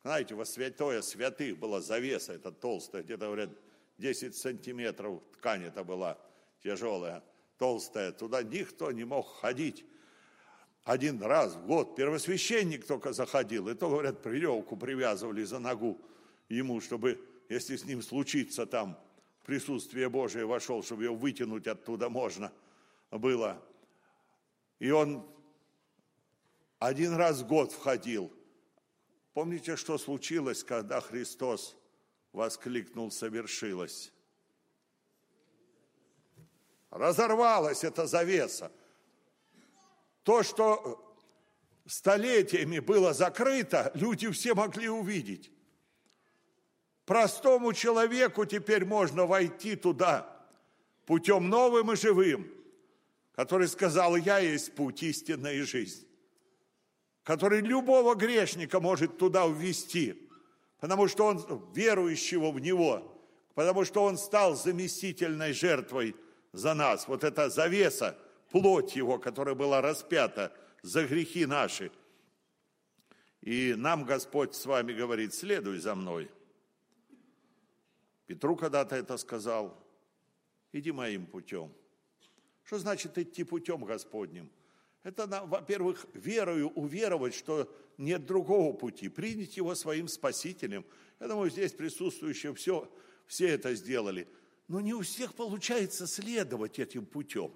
Знаете, 0.03 0.36
во 0.36 0.46
святое 0.46 1.01
святых 1.01 1.58
была 1.58 1.82
завеса, 1.82 2.34
это 2.34 2.51
толстая, 2.51 3.01
где-то, 3.01 3.25
говорят, 3.25 3.50
10 3.98 4.36
сантиметров 4.36 5.24
ткань 5.34 5.63
это 5.63 5.84
была 5.84 6.20
тяжелая, 6.64 7.24
толстая. 7.58 8.12
Туда 8.12 8.44
никто 8.44 8.92
не 8.92 9.04
мог 9.04 9.28
ходить. 9.40 9.86
Один 10.84 11.22
раз 11.22 11.56
в 11.56 11.66
год 11.66 11.96
первосвященник 11.96 12.86
только 12.86 13.12
заходил, 13.12 13.68
и 13.68 13.76
то, 13.76 13.90
говорят, 13.90 14.26
веревку 14.26 14.78
привязывали 14.78 15.44
за 15.44 15.60
ногу 15.60 16.00
ему, 16.48 16.80
чтобы, 16.80 17.22
если 17.50 17.76
с 17.76 17.84
ним 17.84 18.02
случится 18.02 18.66
там 18.66 18.98
присутствие 19.46 20.10
Божие 20.10 20.46
вошел, 20.46 20.84
чтобы 20.84 21.06
его 21.06 21.16
вытянуть 21.16 21.68
оттуда 21.68 22.10
можно 22.10 22.54
было. 23.12 23.62
И 24.80 24.92
он 24.92 25.26
один 26.80 27.16
раз 27.16 27.42
в 27.42 27.48
год 27.48 27.72
входил. 27.72 28.32
Помните, 29.34 29.76
что 29.76 29.98
случилось, 29.98 30.64
когда 30.64 31.02
Христос 31.02 31.76
воскликнул 32.32 33.12
«совершилось»? 33.12 34.14
Разорвалась 36.89 37.84
эта 37.84 38.08
завеса. 38.08 38.72
То, 40.24 40.44
что 40.44 41.03
столетиями 41.86 42.79
было 42.79 43.13
закрыто, 43.13 43.91
люди 43.94 44.29
все 44.32 44.53
могли 44.53 44.89
увидеть. 44.89 45.51
Простому 47.06 47.72
человеку 47.74 48.46
теперь 48.46 48.86
можно 48.86 49.25
войти 49.25 49.75
туда 49.75 50.46
путем 51.06 51.50
новым 51.50 51.93
и 51.93 51.95
живым, 51.95 52.52
который 53.34 53.69
сказал, 53.69 54.17
я 54.17 54.39
есть 54.39 54.76
путь, 54.76 55.04
истина 55.04 55.47
и 55.47 55.62
жизнь, 55.62 56.06
который 57.23 57.62
любого 57.62 58.13
грешника 58.15 58.82
может 58.82 59.17
туда 59.17 59.47
ввести, 59.47 60.30
потому 60.82 61.08
что 61.08 61.26
он 61.28 61.71
верующего 61.73 62.52
в 62.52 62.60
него, 62.60 63.10
потому 63.56 63.86
что 63.86 64.04
он 64.04 64.17
стал 64.17 64.58
заместительной 64.58 65.54
жертвой 65.54 66.13
за 66.53 66.73
нас. 66.73 67.07
Вот 67.07 67.23
эта 67.23 67.49
завеса, 67.49 68.17
плоть 68.51 68.95
его, 68.95 69.19
которая 69.19 69.55
была 69.55 69.81
распята 69.81 70.51
за 70.81 71.05
грехи 71.05 71.45
наши. 71.45 71.91
И 73.41 73.75
нам 73.77 74.03
Господь 74.03 74.55
с 74.55 74.65
вами 74.65 74.93
говорит, 74.93 75.33
следуй 75.33 75.79
за 75.79 75.95
мной– 75.95 76.29
Петру 78.27 78.57
когда-то 78.57 78.95
это 78.97 79.17
сказал, 79.17 79.81
иди 80.73 80.91
моим 80.91 81.25
путем. 81.25 81.71
Что 82.63 82.77
значит 82.77 83.17
идти 83.17 83.45
путем 83.45 83.86
Господним? 83.86 84.51
Это, 85.03 85.25
во-первых, 85.45 86.05
верою 86.13 86.67
уверовать, 86.71 87.33
что 87.33 87.73
нет 87.97 88.25
другого 88.25 88.73
пути, 88.73 89.07
принять 89.07 89.55
его 89.55 89.73
своим 89.75 90.10
спасителем. 90.10 90.86
Я 91.21 91.29
думаю, 91.29 91.49
здесь 91.49 91.71
присутствующие 91.71 92.53
все, 92.53 92.91
все 93.27 93.47
это 93.47 93.73
сделали. 93.73 94.27
Но 94.67 94.82
не 94.82 94.93
у 94.93 95.01
всех 95.01 95.34
получается 95.34 96.08
следовать 96.08 96.80
этим 96.80 97.06
путем. 97.06 97.53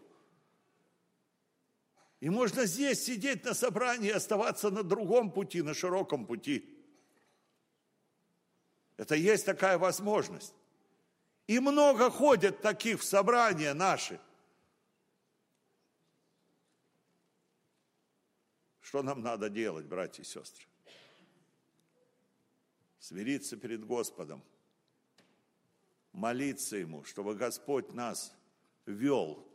И 2.22 2.30
можно 2.30 2.66
здесь 2.66 3.04
сидеть 3.04 3.44
на 3.44 3.54
собрании 3.54 4.12
оставаться 4.12 4.70
на 4.70 4.84
другом 4.84 5.32
пути, 5.32 5.62
на 5.62 5.74
широком 5.74 6.26
пути. 6.26 6.70
Это 8.96 9.16
есть 9.16 9.46
такая 9.46 9.78
возможность. 9.78 10.54
И 11.48 11.60
много 11.60 12.12
ходят 12.12 12.62
таких 12.62 13.02
в 13.02 13.04
собрания 13.04 13.74
наши. 13.74 14.20
Что 18.80 19.02
нам 19.02 19.22
надо 19.22 19.50
делать, 19.50 19.86
братья 19.86 20.22
и 20.22 20.26
сестры? 20.26 20.66
Смириться 23.00 23.58
перед 23.58 23.84
Господом, 23.84 24.44
молиться 26.14 26.78
Ему, 26.78 27.04
чтобы 27.04 27.36
Господь 27.36 27.94
нас 27.94 28.34
вел, 28.86 29.48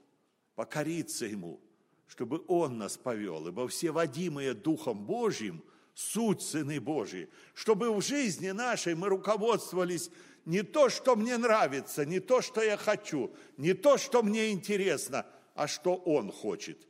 покориться 0.54 1.26
Ему, 1.26 1.60
чтобы 2.06 2.44
Он 2.48 2.78
нас 2.78 2.96
повел, 2.96 3.46
ибо 3.48 3.68
все 3.68 3.90
водимые 3.90 4.54
Духом 4.54 5.04
Божьим– 5.04 5.62
суть 5.96 6.42
Сыны 6.42 6.78
Божьи, 6.78 7.28
чтобы 7.54 7.92
в 7.92 8.02
жизни 8.02 8.50
нашей 8.50 8.94
мы 8.94 9.08
руководствовались 9.08 10.10
не 10.44 10.62
то, 10.62 10.90
что 10.90 11.16
мне 11.16 11.38
нравится, 11.38 12.04
не 12.04 12.20
то, 12.20 12.42
что 12.42 12.62
я 12.62 12.76
хочу, 12.76 13.34
не 13.56 13.72
то, 13.72 13.96
что 13.96 14.22
мне 14.22 14.52
интересно, 14.52 15.26
а 15.54 15.66
что 15.66 15.96
Он 15.96 16.30
хочет. 16.30 16.86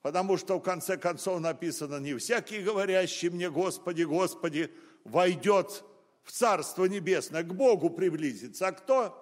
Потому 0.00 0.38
что 0.38 0.58
в 0.58 0.62
конце 0.62 0.96
концов 0.96 1.40
написано, 1.40 2.00
не 2.00 2.16
всякий, 2.16 2.62
говорящий 2.62 3.28
мне, 3.28 3.50
Господи, 3.50 4.02
Господи, 4.02 4.72
войдет 5.04 5.84
в 6.22 6.32
Царство 6.32 6.84
Небесное, 6.84 7.42
к 7.42 7.54
Богу 7.54 7.90
приблизится. 7.90 8.68
А 8.68 8.72
кто? 8.72 9.18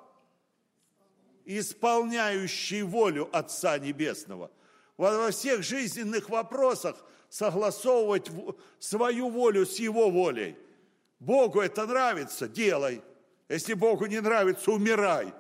Исполняющий 1.45 2.83
волю 2.83 3.29
Отца 3.33 3.79
Небесного. 3.79 4.51
Во 4.97 5.31
всех 5.31 5.63
жизненных 5.63 6.29
вопросах 6.29 6.97
согласовывать 7.29 8.31
свою 8.79 9.31
волю 9.31 9.67
с 9.67 9.79
Его 9.79 10.11
волей. 10.11 10.57
Богу 11.19 11.61
это 11.61 11.87
нравится, 11.87 12.49
делай– 12.49 13.03
если 13.51 13.75
Богу 13.75 14.07
не 14.07 14.21
нравится, 14.21 14.71
умирай. 14.71 15.35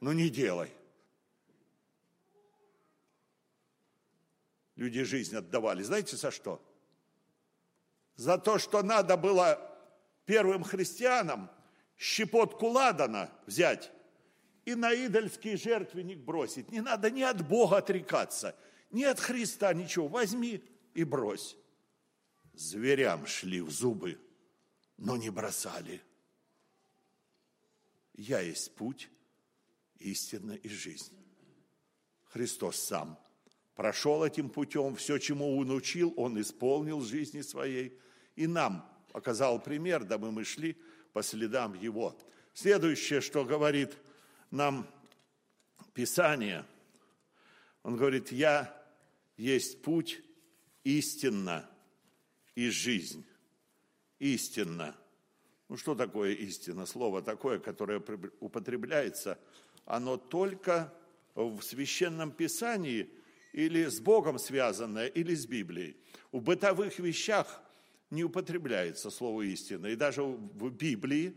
Но 0.00 0.14
не 0.14 0.30
делай. 0.30 0.72
Люди 4.76 5.02
жизнь 5.02 5.36
отдавали. 5.36 5.82
Знаете, 5.82 6.16
за 6.16 6.30
что? 6.30 6.58
За 8.14 8.38
то, 8.38 8.58
что 8.58 8.82
надо 8.82 9.18
было 9.18 9.75
первым 10.26 10.64
христианам 10.64 11.50
щепотку 11.96 12.66
ладана 12.66 13.30
взять 13.46 13.90
и 14.64 14.74
на 14.74 14.92
идольский 14.92 15.56
жертвенник 15.56 16.18
бросить. 16.18 16.70
Не 16.70 16.80
надо 16.80 17.10
ни 17.10 17.22
от 17.22 17.46
Бога 17.46 17.78
отрекаться, 17.78 18.56
ни 18.90 19.04
от 19.04 19.20
Христа, 19.20 19.72
ничего. 19.72 20.08
Возьми 20.08 20.62
и 20.94 21.04
брось. 21.04 21.56
Зверям 22.52 23.26
шли 23.26 23.60
в 23.60 23.70
зубы, 23.70 24.18
но 24.96 25.16
не 25.16 25.30
бросали. 25.30 26.02
Я 28.14 28.40
есть 28.40 28.74
путь, 28.74 29.10
истина 29.98 30.52
и 30.52 30.68
жизнь. 30.68 31.14
Христос 32.24 32.76
сам 32.76 33.18
прошел 33.74 34.24
этим 34.24 34.48
путем, 34.48 34.96
все, 34.96 35.18
чему 35.18 35.58
Он 35.58 35.70
учил, 35.70 36.12
Он 36.16 36.40
исполнил 36.40 36.98
в 36.98 37.06
жизни 37.06 37.42
своей, 37.42 37.98
и 38.34 38.46
нам 38.46 38.90
показал 39.16 39.58
пример, 39.58 40.04
дабы 40.04 40.30
мы 40.30 40.44
шли 40.44 40.76
по 41.14 41.22
следам 41.22 41.72
Его. 41.72 42.14
Следующее, 42.52 43.22
что 43.22 43.46
говорит 43.46 43.96
нам 44.50 44.86
Писание, 45.94 46.66
он 47.82 47.96
говорит, 47.96 48.30
я 48.30 48.76
есть 49.38 49.80
путь, 49.80 50.20
истинно 50.84 51.66
и 52.54 52.68
жизнь. 52.68 53.24
Истинно 54.18 54.94
ну 55.70 55.78
что 55.78 55.94
такое 55.94 56.32
истина? 56.32 56.84
Слово 56.84 57.22
такое, 57.22 57.58
которое 57.58 58.02
употребляется, 58.40 59.38
оно 59.86 60.18
только 60.18 60.92
в 61.34 61.62
священном 61.62 62.32
писании 62.32 63.10
или 63.54 63.86
с 63.86 63.98
Богом 63.98 64.38
связанное, 64.38 65.06
или 65.06 65.34
с 65.34 65.46
Библией. 65.46 65.96
В 66.32 66.42
бытовых 66.42 66.98
вещах 66.98 67.62
не 68.10 68.24
употребляется 68.24 69.10
слово 69.10 69.42
истина. 69.42 69.86
И 69.86 69.96
даже 69.96 70.22
в 70.22 70.70
Библии 70.70 71.36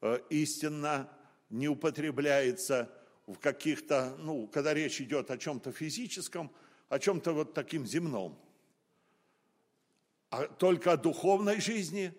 э, 0.00 0.20
истинно 0.30 1.10
не 1.50 1.68
употребляется 1.68 2.90
в 3.26 3.36
каких-то, 3.36 4.16
ну, 4.18 4.46
когда 4.46 4.72
речь 4.72 5.00
идет 5.00 5.30
о 5.30 5.38
чем-то 5.38 5.72
физическом, 5.72 6.50
о 6.88 6.98
чем-то 6.98 7.32
вот 7.32 7.54
таким 7.54 7.86
земном. 7.86 8.40
А 10.30 10.46
только 10.46 10.92
о 10.92 10.96
духовной 10.96 11.60
жизни, 11.60 12.12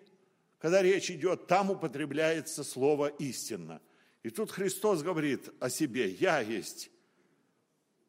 когда 0.58 0.82
речь 0.82 1.10
идет, 1.10 1.46
там 1.46 1.70
употребляется 1.70 2.64
слово 2.64 3.08
«истинно». 3.08 3.80
И 4.22 4.30
тут 4.30 4.50
Христос 4.50 5.02
говорит 5.02 5.50
о 5.60 5.70
себе, 5.70 6.10
«Я 6.10 6.40
есть 6.40 6.90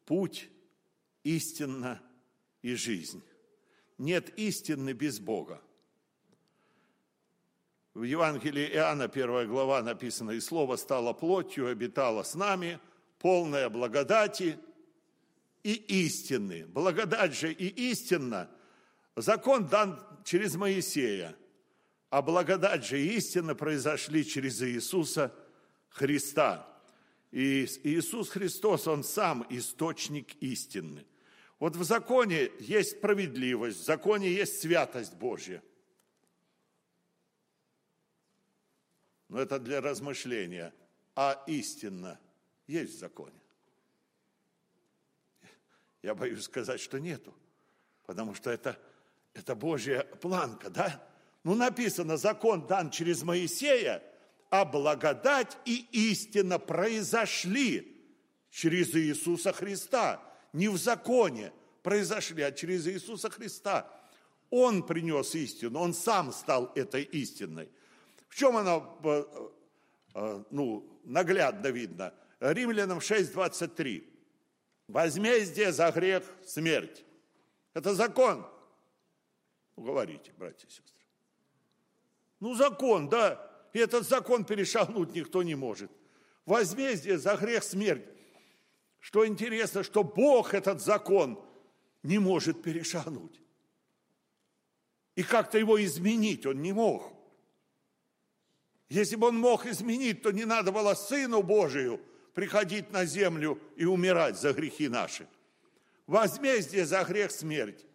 путь, 0.06 0.50
истинно 1.24 2.02
и 2.62 2.74
жизнь». 2.76 3.24
Нет 3.98 4.38
истины 4.38 4.94
без 4.94 5.20
Бога. 5.20 5.62
В 8.00 8.04
Евангелии 8.04 8.66
Иоанна, 8.76 9.10
первая 9.10 9.46
глава, 9.46 9.82
написано, 9.82 10.32
«И 10.32 10.40
Слово 10.40 10.78
стало 10.78 11.12
плотью, 11.12 11.68
обитало 11.68 12.24
с 12.24 12.34
нами, 12.34 12.80
полное 13.18 13.68
благодати 13.68 14.58
и 15.64 15.74
истины». 15.74 16.66
Благодать 16.66 17.38
же 17.38 17.52
и 17.52 17.68
истинна. 17.92 18.50
Закон 19.18 19.68
дан 19.68 20.02
через 20.24 20.56
Моисея, 20.56 21.36
а 22.10 22.22
благодать 22.22 22.86
же 22.86 23.02
и 23.02 23.18
истина 23.18 23.54
произошли 23.54 24.26
через 24.26 24.62
Иисуса 24.62 25.36
Христа. 25.90 26.70
И 27.32 27.66
Иисус 27.84 28.30
Христос, 28.30 28.88
Он 28.88 29.04
сам 29.04 29.46
источник 29.50 30.36
истины. 30.36 31.06
Вот 31.60 31.76
в 31.76 31.84
законе 31.84 32.50
есть 32.62 32.92
справедливость, 32.92 33.82
в 33.82 33.84
законе 33.84 34.32
есть 34.32 34.62
святость 34.62 35.16
Божья. 35.16 35.62
Но 39.30 39.40
это 39.40 39.60
для 39.60 39.80
размышления. 39.80 40.74
А 41.16 41.42
истинно 41.48 42.20
есть 42.68 42.96
в 42.96 43.00
законе. 43.00 43.40
Я 46.02 46.16
боюсь 46.16 46.44
сказать, 46.44 46.80
что 46.80 47.00
нету, 47.00 47.34
потому 48.06 48.34
что 48.34 48.50
это, 48.50 48.80
это 49.34 49.56
Божья 49.56 50.04
планка, 50.22 50.70
да? 50.70 51.06
Ну, 51.44 51.56
написано, 51.56 52.18
закон 52.18 52.68
дан 52.68 52.90
через 52.90 53.24
Моисея, 53.24 54.02
а 54.50 54.66
благодать 54.66 55.58
и 55.66 55.86
истина 55.92 56.58
произошли 56.58 58.02
через 58.50 58.96
Иисуса 58.96 59.52
Христа. 59.52 60.24
Не 60.54 60.70
в 60.70 60.78
законе 60.78 61.52
произошли, 61.84 62.44
а 62.44 62.52
через 62.52 62.88
Иисуса 62.88 63.30
Христа. 63.30 63.92
Он 64.50 64.84
принес 64.84 65.36
истину, 65.36 65.80
Он 65.80 65.94
сам 65.94 66.32
стал 66.32 66.72
этой 66.76 67.04
истиной. 67.04 67.70
В 68.30 68.36
чем 68.36 68.56
она, 68.56 68.82
э, 69.04 69.24
э, 70.16 70.44
ну, 70.52 71.02
наглядно 71.04 71.68
видно? 71.68 72.14
Римлянам 72.40 73.00
6.23. 73.00 74.08
Возмездие 74.88 75.72
за 75.72 75.92
грех– 75.92 76.24
смерть. 76.46 77.06
Это 77.74 77.94
закон. 77.94 78.46
Уговорите, 79.76 80.32
братья 80.38 80.68
и 80.68 80.72
сестры. 80.72 81.06
Ну, 82.40 82.56
закон, 82.56 83.10
да. 83.10 83.46
И 83.74 83.80
этот 83.80 84.08
закон 84.08 84.46
перешагнуть 84.46 85.14
никто 85.14 85.44
не 85.44 85.56
может. 85.56 85.92
Возмездие 86.46 87.18
за 87.18 87.36
грех– 87.36 87.64
смерть. 87.66 88.06
Что 89.00 89.26
интересно, 89.26 89.84
что 89.84 90.04
Бог 90.04 90.54
этот 90.54 90.82
закон 90.82 91.44
не 92.04 92.20
может 92.20 92.62
перешагнуть. 92.62 93.42
И 95.16 95.24
как-то 95.24 95.58
его 95.58 95.84
изменить 95.84 96.46
он 96.46 96.62
не 96.62 96.74
мог. 96.74 97.19
Если 98.90 99.16
бы 99.16 99.28
он 99.28 99.38
мог 99.38 99.68
изменить, 99.68 100.24
то 100.24 100.32
не 100.32 100.46
надо 100.46 100.72
было 100.72 100.96
Сыну 100.96 101.44
Божию 101.44 102.02
приходить 102.34 102.92
на 102.92 103.06
землю 103.06 103.62
и 103.76 103.86
умирать 103.86 104.40
за 104.40 104.52
грехи 104.52 104.90
наши. 104.90 105.28
Возмездие 106.08 106.86
за 106.86 107.04
грех– 107.04 107.32
смерть. 107.32 107.86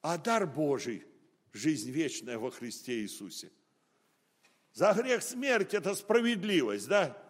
А 0.00 0.16
дар 0.16 0.46
Божий– 0.46 1.04
жизнь 1.52 1.90
вечная 1.90 2.38
во 2.38 2.52
Христе 2.52 3.00
Иисусе. 3.00 3.50
За 4.74 4.92
грех 4.92 5.24
смерть– 5.24 5.74
это 5.74 5.96
справедливость, 5.96 6.86
да? 6.86 7.20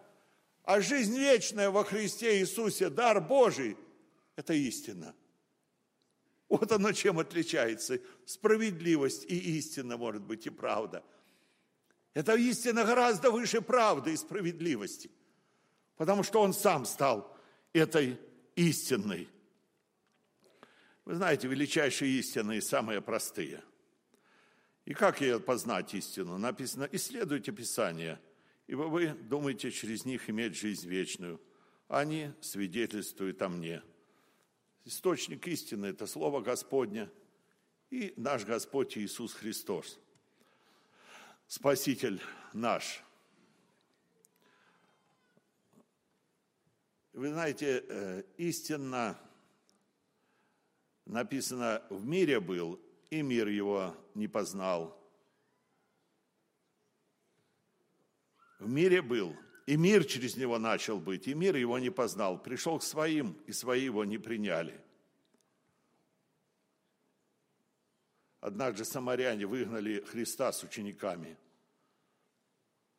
А 0.63 0.81
жизнь 0.81 1.17
вечная 1.17 1.71
во 1.71 1.83
Христе 1.83 2.39
Иисусе, 2.39 2.91
дар 2.91 3.21
Божий– 3.21 3.75
это 4.35 4.53
истина. 4.53 5.15
Вот 6.47 6.71
оно 6.71 6.91
чем 6.91 7.17
отличается. 7.17 7.99
Справедливость 8.25 9.25
и 9.25 9.57
истина, 9.57 9.97
может 9.97 10.21
быть, 10.21 10.45
и 10.45 10.51
правда– 10.51 11.03
это 12.13 12.35
истина 12.35 12.83
гораздо 12.85 13.31
выше 13.31 13.61
правды 13.61 14.13
и 14.13 14.17
справедливости, 14.17 15.11
потому 15.95 16.23
что 16.23 16.41
он 16.41 16.53
сам 16.53 16.85
стал 16.85 17.35
этой 17.71 18.19
истинной. 18.55 19.29
Вы 21.05 21.15
знаете, 21.15 21.47
величайшие 21.47 22.19
истины 22.19 22.57
и 22.57 22.61
самые 22.61 23.01
простые. 23.01 23.63
И 24.85 24.93
как 24.93 25.21
ее 25.21 25.39
познать 25.39 25.93
истину? 25.93 26.37
Написано, 26.37 26.89
исследуйте 26.91 27.51
Писание, 27.51 28.19
ибо 28.65 28.83
вы 28.83 29.09
думаете 29.09 29.71
через 29.71 30.05
них 30.05 30.29
иметь 30.29 30.55
жизнь 30.55 30.87
вечную. 30.87 31.39
Они 31.87 32.31
свидетельствуют 32.41 33.41
о 33.41 33.49
мне. 33.49 33.83
Источник 34.85 35.47
истины– 35.47 35.85
это 35.87 36.07
Слово 36.07 36.41
Господне 36.41 37.09
и 37.91 38.13
наш 38.17 38.45
Господь 38.45 38.97
Иисус 38.97 39.33
Христос– 39.33 39.99
Спаситель 41.49 42.21
наш. 42.53 43.03
Вы 47.11 47.29
знаете, 47.29 47.83
э, 47.89 48.23
истинно 48.37 49.19
написано, 51.07 51.81
в 51.89 52.05
мире 52.05 52.39
был, 52.39 52.79
и 53.09 53.23
мир 53.23 53.47
его 53.47 53.97
не 54.13 54.27
познал. 54.27 54.95
В 58.59 58.69
мире 58.69 59.01
был, 59.01 59.35
и 59.65 59.75
мир 59.75 60.05
через 60.05 60.37
него 60.37 60.59
начал 60.59 60.99
быть, 60.99 61.27
и 61.27 61.33
мир 61.33 61.55
его 61.55 61.79
не 61.79 61.89
познал. 61.89 62.37
Пришел 62.37 62.77
к 62.77 62.83
своим, 62.83 63.35
и 63.47 63.53
свои 63.53 63.85
его 63.85 64.05
не 64.05 64.19
приняли. 64.19 64.79
Однажды 68.41 68.85
самаряне 68.85 69.45
выгнали 69.45 70.01
Христа 70.01 70.51
с 70.51 70.63
учениками. 70.63 71.37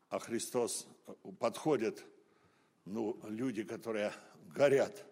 А 0.09 0.19
Христос 0.19 0.87
э, 1.07 1.15
подходит, 1.39 2.05
ну, 2.85 3.19
люди, 3.29 3.63
которые 3.63 4.13
горят 4.55 5.07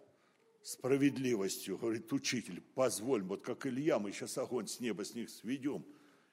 справедливостью, 0.63 1.79
говорит, 1.79 2.13
учитель, 2.13 2.61
позволь, 2.61 3.23
вот 3.23 3.43
как 3.43 3.65
Илья, 3.65 3.99
мы 3.99 4.13
сейчас 4.13 4.37
огонь 4.37 4.67
с 4.67 4.81
неба 4.81 5.05
с 5.05 5.15
них 5.15 5.31
сведем, 5.31 5.87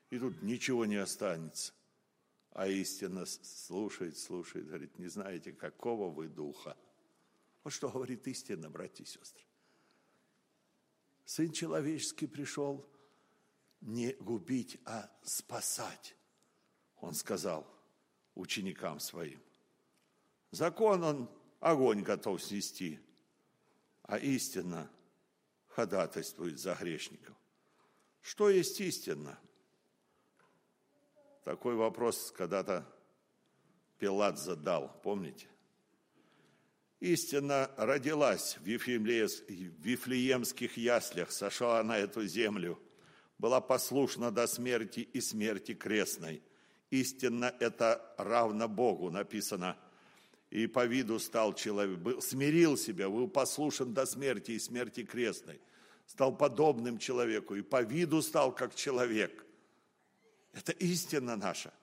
и 0.09 0.19
тут 0.19 0.41
ничего 0.41 0.85
не 0.85 0.97
останется. 0.97 1.73
А 2.51 2.67
истина 2.67 3.25
слушает, 3.25 4.17
слушает, 4.17 4.67
говорит, 4.67 4.97
не 4.97 5.07
знаете, 5.07 5.53
какого 5.53 6.09
вы 6.09 6.27
духа. 6.27 6.75
Вот 7.63 7.71
что 7.71 7.89
говорит 7.89 8.27
истина, 8.27 8.69
братья 8.69 9.03
и 9.03 9.07
сестры. 9.07 9.43
Сын 11.25 11.51
человеческий 11.51 12.27
пришел 12.27 12.85
не 13.85 14.13
губить, 14.13 14.79
а 14.85 15.11
спасать. 15.23 16.15
Он 16.97 17.13
сказал 17.13 17.67
ученикам 18.33 18.99
своим. 18.99 19.39
Закон 20.51 21.03
он 21.03 21.29
огонь 21.59 22.01
готов 22.01 22.41
снести, 22.43 22.99
а 24.03 24.17
истина 24.17 24.89
ходатайствует 25.67 26.59
за 26.59 26.73
грешников. 26.75 27.35
Что 28.21 28.49
есть 28.49 28.81
истина? 28.81 29.37
Такой 31.43 31.75
вопрос 31.75 32.31
когда-то 32.31 32.89
Пилат 33.99 34.39
задал, 34.39 34.99
помните? 35.03 35.47
Истина 36.99 37.69
родилась 37.77 38.57
в 38.57 38.63
Вифлеемских 38.63 40.77
яслях, 40.77 41.31
сошла 41.31 41.83
на 41.83 41.99
эту 41.99 42.25
землю– 42.25 42.79
была 43.37 43.61
послушна 43.61 44.31
до 44.31 44.47
смерти 44.47 45.01
и 45.01 45.21
смерти 45.21 45.73
крестной. 45.73 46.41
Истинно 46.89 47.53
это 47.59 48.13
равно 48.17 48.67
Богу, 48.67 49.09
написано. 49.09 49.77
И 50.49 50.67
по 50.67 50.85
виду 50.85 51.19
стал 51.19 51.53
человек, 51.53 51.99
был, 51.99 52.21
смирил 52.21 52.77
себя, 52.77 53.09
был 53.09 53.27
послушен 53.27 53.93
до 53.93 54.05
смерти 54.05 54.51
и 54.51 54.59
смерти 54.59 55.03
крестной. 55.03 55.59
Стал 56.05 56.37
подобным 56.37 56.97
человеку 56.97 57.55
и 57.55 57.61
по 57.61 57.81
виду 57.81 58.21
стал 58.21 58.53
как 58.53 58.75
человек. 58.75 59.45
Это 60.53 60.71
истина 60.73 61.35
наша, 61.35 61.73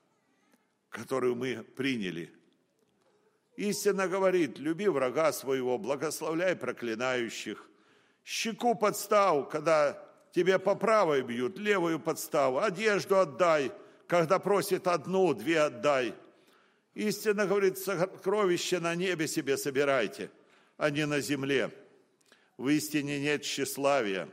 которую 0.88 1.34
мы 1.34 1.62
приняли. 1.62 2.32
Истина 3.56 4.08
говорит, 4.08 4.58
люби 4.58 4.88
врага 4.88 5.32
своего, 5.32 5.76
благословляй 5.76 6.56
проклинающих, 6.56 7.68
щеку 8.24 8.74
подстав, 8.74 9.50
когда 9.50 10.11
тебе 10.32 10.58
по 10.58 10.74
правой 10.74 11.22
бьют, 11.22 11.58
левую 11.58 12.00
подставу, 12.00 12.58
одежду 12.58 13.18
отдай, 13.18 13.72
когда 14.06 14.38
просит 14.38 14.86
одну, 14.86 15.32
две 15.34 15.60
отдай. 15.60 16.14
Истинно, 16.94 17.46
говорит, 17.46 17.78
сокровище 17.78 18.80
на 18.80 18.94
небе 18.94 19.28
себе 19.28 19.56
собирайте, 19.56 20.30
а 20.76 20.90
не 20.90 21.06
на 21.06 21.20
земле. 21.20 21.70
В 22.58 22.68
истине 22.68 23.20
нет 23.20 23.42
тщеславия. 23.42 24.28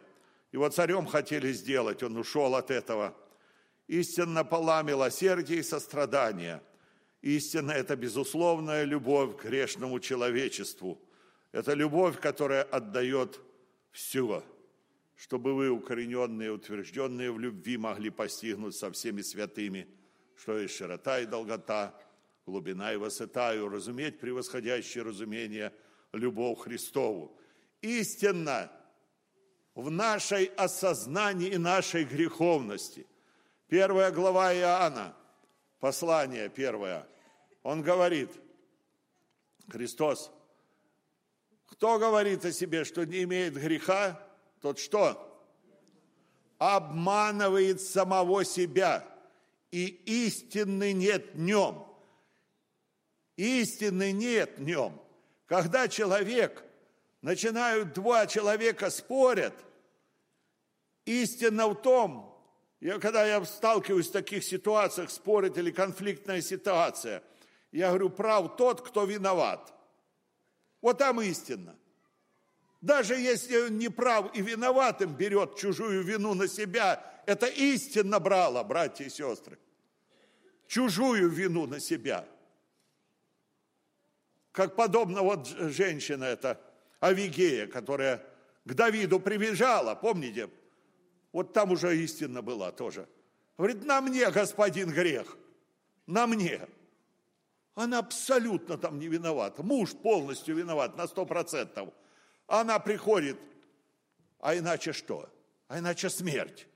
Его 0.51 0.67
царем 0.69 1.05
хотели 1.05 1.51
сделать, 1.51 2.03
он 2.03 2.17
ушел 2.17 2.55
от 2.55 2.71
этого. 2.71 3.15
Истинно 3.87 4.43
пола 4.43 4.83
милосердия 4.83 5.55
и 5.55 5.63
сострадания. 5.63 6.61
Истинно– 7.21 7.71
это 7.73 7.95
безусловная 7.95 8.83
любовь 8.83 9.37
к 9.37 9.43
грешному 9.45 9.99
человечеству. 9.99 10.99
Это 11.51 11.73
любовь, 11.73 12.19
которая 12.19 12.63
отдает 12.63 13.39
все, 13.91 14.43
чтобы 15.19 15.53
вы, 15.53 15.69
укорененные, 15.69 16.49
утвержденные 16.49 17.29
в 17.29 17.39
любви, 17.39 17.75
могли 17.75 18.09
постигнуть 18.09 18.73
со 18.73 18.89
всеми 18.89 19.21
святыми, 19.21 19.85
что 20.37 20.57
есть 20.57 20.75
широта 20.75 21.19
и 21.19 21.25
долгота, 21.25 21.93
глубина 22.45 22.93
и 22.93 22.95
высота, 22.95 23.53
и 23.53 23.59
уразуметь 23.59 24.17
превосходящее 24.17 25.03
разумение 25.03 25.73
любовь 26.13 26.59
Христову. 26.59 27.37
Истинно 27.81 28.71
в 29.75 29.91
нашей 29.91 30.45
осознании 30.45 31.55
нашей 31.55 32.05
греховности. 32.05 33.05
Первая 33.67 34.11
глава 34.11 34.55
Иоанна, 34.55 35.17
послание 35.81 36.47
первое, 36.47 37.05
он 37.61 37.81
говорит, 37.81 38.31
Христос, 39.67 40.31
кто 41.65 41.99
говорит 41.99 42.45
о 42.45 42.53
себе, 42.53 42.85
что 42.85 43.03
не 43.05 43.23
имеет 43.23 43.55
греха, 43.55 44.28
тот 44.61 44.79
что? 44.79 45.25
Обманывает 46.57 47.81
самого 47.81 48.43
себя, 48.43 49.05
и 49.71 49.85
истины 49.85 50.93
нет 50.93 51.33
в 51.33 51.39
нем. 51.39 51.85
Истины 53.37 54.11
нет 54.11 54.57
в 54.57 54.61
нем. 54.61 55.01
Когда 55.45 55.87
человек, 55.87 56.63
начинают 57.21 57.93
два 57.93 58.27
человека 58.27 58.89
спорят, 58.89 59.53
истина 61.05 61.67
в 61.67 61.75
том, 61.75 62.29
я, 62.81 62.99
когда 62.99 63.25
я 63.25 63.43
сталкиваюсь 63.45 64.07
в 64.07 64.13
таких 64.13 64.43
ситуациях, 64.43 65.09
спорит 65.09 65.57
или 65.57 65.71
конфликтная 65.71 66.41
ситуация, 66.41 67.23
я 67.71 67.89
говорю, 67.89 68.09
прав 68.09 68.55
тот, 68.57 68.81
кто 68.81 69.05
виноват. 69.05 69.73
Вот 70.81 70.97
там 70.97 71.21
истина. 71.21 71.75
Даже 72.81 73.15
если 73.15 73.57
он 73.57 73.77
не 73.77 73.89
прав 73.89 74.35
и 74.35 74.41
виноватым 74.41 75.13
берет 75.13 75.57
чужую 75.57 76.03
вину 76.03 76.33
на 76.33 76.47
себя, 76.47 77.03
это 77.25 77.45
истинно 77.47 78.19
брало, 78.19 78.63
братья 78.63 79.05
и 79.05 79.09
сестры. 79.09 79.59
Чужую 80.67 81.29
вину 81.29 81.65
на 81.67 81.79
себя– 81.79 82.25
как 84.51 84.75
подобно 84.75 85.21
вот 85.21 85.47
женщина 85.47 86.25
эта, 86.25 86.59
Авигея, 86.99 87.67
которая 87.67 88.25
к 88.65 88.73
Давиду 88.73 89.19
прибежала, 89.19 89.95
помните? 89.95 90.49
Вот 91.31 91.53
там 91.53 91.71
уже 91.71 91.97
истина 91.97 92.41
была 92.41 92.71
тоже. 92.71 93.07
Говорит, 93.57 93.85
на 93.85 94.01
мне, 94.01 94.29
господин, 94.31 94.91
грех, 94.91 95.37
на 96.07 96.27
мне. 96.27 96.67
Она 97.75 97.99
абсолютно 97.99 98.77
там 98.77 98.99
не 98.99 99.07
виновата. 99.07 99.63
Муж 99.63 99.91
полностью 99.93 100.55
виноват 100.55 100.97
на 100.97 101.07
сто 101.07 101.25
процентов. 101.25 101.93
Она 102.49 102.79
приходит, 102.79 103.37
а 104.39 104.57
иначе 104.57 104.91
что? 104.91 105.29
А 105.67 105.79
иначе 105.79 106.09
смерть. 106.09 106.67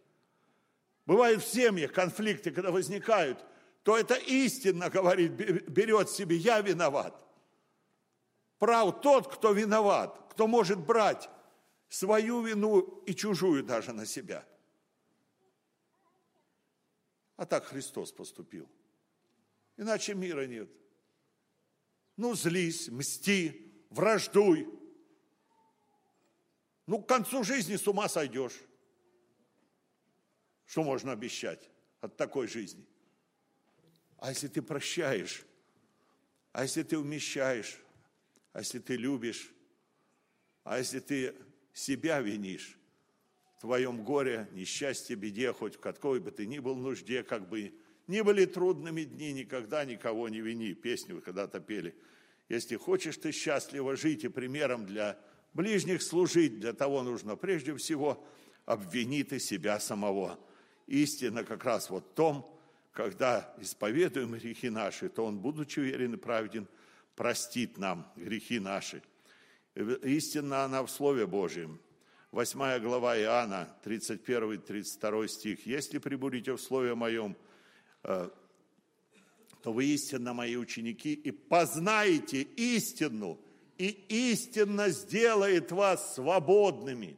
Бывают 1.06 1.44
в 1.44 1.48
семьях 1.48 1.92
конфликты, 1.92 2.52
когда 2.52 2.72
возникают, 2.72 3.44
то 3.84 3.98
это 3.98 4.16
истинно, 4.16 4.90
говорит, 4.90 5.32
берет 5.34 6.10
себе, 6.10 6.38
я 6.38 6.62
виноват 6.62 7.24
прав 8.64 9.02
тот, 9.02 9.28
кто 9.28 9.52
виноват, 9.52 10.18
кто 10.30 10.48
может 10.48 10.80
брать 10.80 11.30
свою 11.90 12.42
вину 12.42 12.80
и 13.06 13.14
чужую 13.14 13.62
даже 13.62 13.92
на 13.92 14.06
себя. 14.06 14.48
А 17.36 17.46
так 17.46 17.66
Христос 17.66 18.14
поступил. 18.14 18.70
Иначе 19.76 20.14
мира 20.14 20.46
нет. 20.48 20.70
Ну, 22.16 22.36
злись, 22.36 22.88
мсти, 22.88 23.70
враждуй. 23.90 24.70
Ну, 26.86 27.02
к 27.02 27.08
концу 27.08 27.44
жизни 27.44 27.76
с 27.76 27.88
ума 27.88 28.10
сойдешь. 28.10 28.60
Что 30.66 30.84
можно 30.84 31.12
обещать 31.12 31.70
от 32.02 32.18
такой 32.18 32.48
жизни? 32.48 32.86
А 34.18 34.30
если 34.30 34.48
ты 34.48 34.62
прощаешь, 34.62 35.44
а 36.52 36.64
если 36.64 36.84
ты 36.84 36.98
умещаешь, 36.98 37.80
а 38.54 38.60
если 38.60 38.80
ты 38.80 38.96
любишь, 38.96 39.52
а 40.64 40.78
если 40.78 41.00
ты 41.00 41.36
себя 41.74 42.22
винишь, 42.22 42.78
в 43.58 43.62
твоем 43.62 44.04
горе, 44.04 44.50
несчастье, 44.52 45.16
беде, 45.16 45.54
хоть 45.54 45.76
в 45.76 45.80
какой 45.80 46.20
бы 46.20 46.32
ты 46.32 46.46
ни 46.46 46.60
был 46.60 46.76
нужде, 46.76 47.24
как 47.24 47.48
бы 47.50 47.74
ни 48.08 48.22
были 48.22 48.46
трудными 48.46 49.04
дни, 49.04 49.32
никогда 49.32 49.86
никого 49.86 50.28
не 50.30 50.42
вини. 50.42 50.74
Песню 50.74 51.16
вы 51.16 51.22
когда-то 51.22 51.60
пели. 51.60 51.96
Если 52.50 52.76
хочешь 52.76 53.18
ты 53.18 53.32
счастливо 53.32 53.96
жить 53.96 54.26
и 54.26 54.28
примером 54.28 54.86
для 54.86 55.20
ближних 55.54 56.02
служить, 56.02 56.60
для 56.60 56.74
того 56.74 57.04
нужно 57.04 57.36
прежде 57.36 57.76
всего 57.76 58.24
обвини 58.66 59.24
ты 59.24 59.40
себя 59.40 59.80
самого. 59.80 60.40
Истина 60.88 61.44
как 61.44 61.64
раз 61.64 61.90
вот 61.90 62.12
в 62.12 62.14
том, 62.14 62.60
когда 62.92 63.56
исповедуем 63.60 64.34
грехи 64.34 64.70
наши, 64.70 65.10
то 65.10 65.26
Он, 65.26 65.40
будучи 65.40 65.80
уверен 65.80 66.14
и 66.14 66.18
праведен, 66.18 66.68
простит 67.16 67.78
нам 67.78 68.12
грехи 68.16 68.60
наши. 68.60 69.02
Истинно 69.76 70.64
она 70.64 70.84
в 70.84 70.90
Слове 70.90 71.26
Божьем. 71.26 71.80
Восьмая 72.32 72.80
глава 72.80 73.18
Иоанна, 73.18 73.70
31-32 73.84 75.28
стих. 75.28 75.66
«Если 75.68 76.00
прибудете 76.00 76.54
в 76.54 76.62
Слове 76.62 76.96
Моем, 76.96 77.36
э, 78.04 78.30
то 79.62 79.72
вы 79.72 79.86
истинно 79.86 80.34
мои 80.34 80.56
ученики, 80.56 81.14
и 81.14 81.32
познаете 81.32 82.42
истину, 82.42 83.40
и 83.84 84.32
истинно 84.32 84.90
сделает 84.90 85.72
вас 85.72 86.16
свободными». 86.16 87.18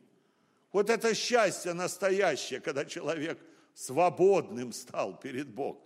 Вот 0.71 0.89
это 0.89 1.13
счастье 1.13 1.73
настоящее, 1.73 2.59
когда 2.59 2.85
человек 2.85 3.39
свободным 3.75 4.73
стал 4.73 5.19
перед 5.19 5.47
Богом. 5.47 5.81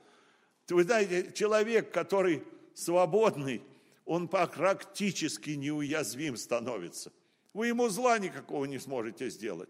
Вы 0.69 0.83
знаете, 0.83 1.31
человек, 1.33 1.91
который 1.91 2.43
свободный, 2.73 3.61
он 4.05 4.27
практически 4.27 5.51
неуязвим 5.51 6.37
становится. 6.37 7.11
Вы 7.53 7.67
ему 7.67 7.89
зла 7.89 8.17
никакого 8.17 8.65
не 8.65 8.79
сможете 8.79 9.29
сделать, 9.29 9.69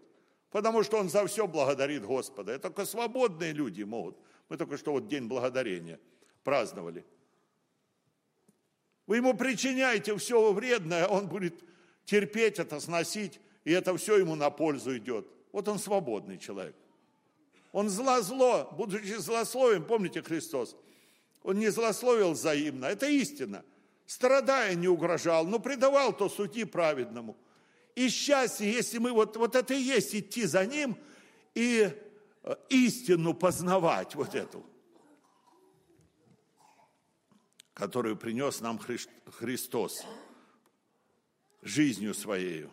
потому 0.50 0.82
что 0.84 0.98
он 0.98 1.08
за 1.08 1.26
все 1.26 1.46
благодарит 1.46 2.04
Господа. 2.04 2.52
Это 2.52 2.68
только 2.68 2.86
свободные 2.86 3.52
люди 3.52 3.82
могут. 3.82 4.16
Мы 4.48 4.56
только 4.56 4.78
что 4.78 4.92
вот 4.92 5.08
День 5.08 5.26
Благодарения 5.26 5.98
праздновали. 6.44 7.04
Вы 9.10 9.16
ему 9.16 9.34
причиняете 9.34 10.16
все 10.18 10.52
вредное, 10.52 11.04
он 11.08 11.26
будет 11.26 11.64
терпеть 12.04 12.60
это, 12.60 12.78
сносить, 12.78 13.40
и 13.64 13.72
это 13.72 13.96
все 13.96 14.18
ему 14.18 14.36
на 14.36 14.50
пользу 14.50 14.96
идет. 14.96 15.26
Вот 15.50 15.66
он 15.66 15.80
свободный 15.80 16.38
человек. 16.38 16.76
Он 17.72 17.88
зло-зло, 17.88 18.72
будучи 18.78 19.14
злословием, 19.14 19.82
помните 19.82 20.22
Христос, 20.22 20.76
он 21.42 21.58
не 21.58 21.70
злословил 21.70 22.34
взаимно, 22.34 22.86
это 22.86 23.08
истина– 23.08 23.64
страдая 24.06 24.76
не 24.76 24.86
угрожал, 24.86 25.44
но 25.44 25.58
предавал 25.58 26.12
то 26.12 26.28
сути 26.28 26.62
праведному. 26.62 27.36
И 27.96 28.10
счастье, 28.10 28.70
если 28.70 28.98
мы 28.98 29.10
вот, 29.10 29.36
вот 29.36 29.56
это 29.56 29.74
и 29.74 29.80
есть 29.80 30.14
идти 30.14 30.44
за 30.44 30.64
ним 30.66 30.96
и 31.56 31.90
э, 32.44 32.54
истину 32.68 33.34
познавать, 33.34 34.14
вот 34.14 34.36
эту, 34.36 34.64
которую 37.80 38.16
принес 38.16 38.60
нам 38.60 38.78
Христос 38.78 40.04
жизнью 41.62 42.12
своей. 42.12 42.68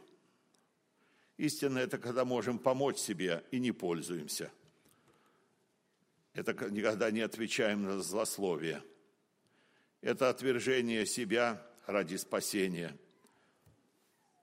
Истина– 1.38 1.80
это 1.80 1.98
когда 1.98 2.26
можем 2.26 2.60
помочь 2.60 2.98
себе 2.98 3.44
и 3.50 3.60
не 3.60 3.72
пользуемся. 3.72 4.52
Это 6.34 6.54
никогда 6.70 7.10
не 7.10 7.22
отвечаем 7.22 7.84
на 7.84 8.04
злословие– 8.04 8.84
это 10.02 10.30
отвержение 10.30 11.06
себя 11.06 11.66
ради 11.86 12.18
спасения. 12.18 12.98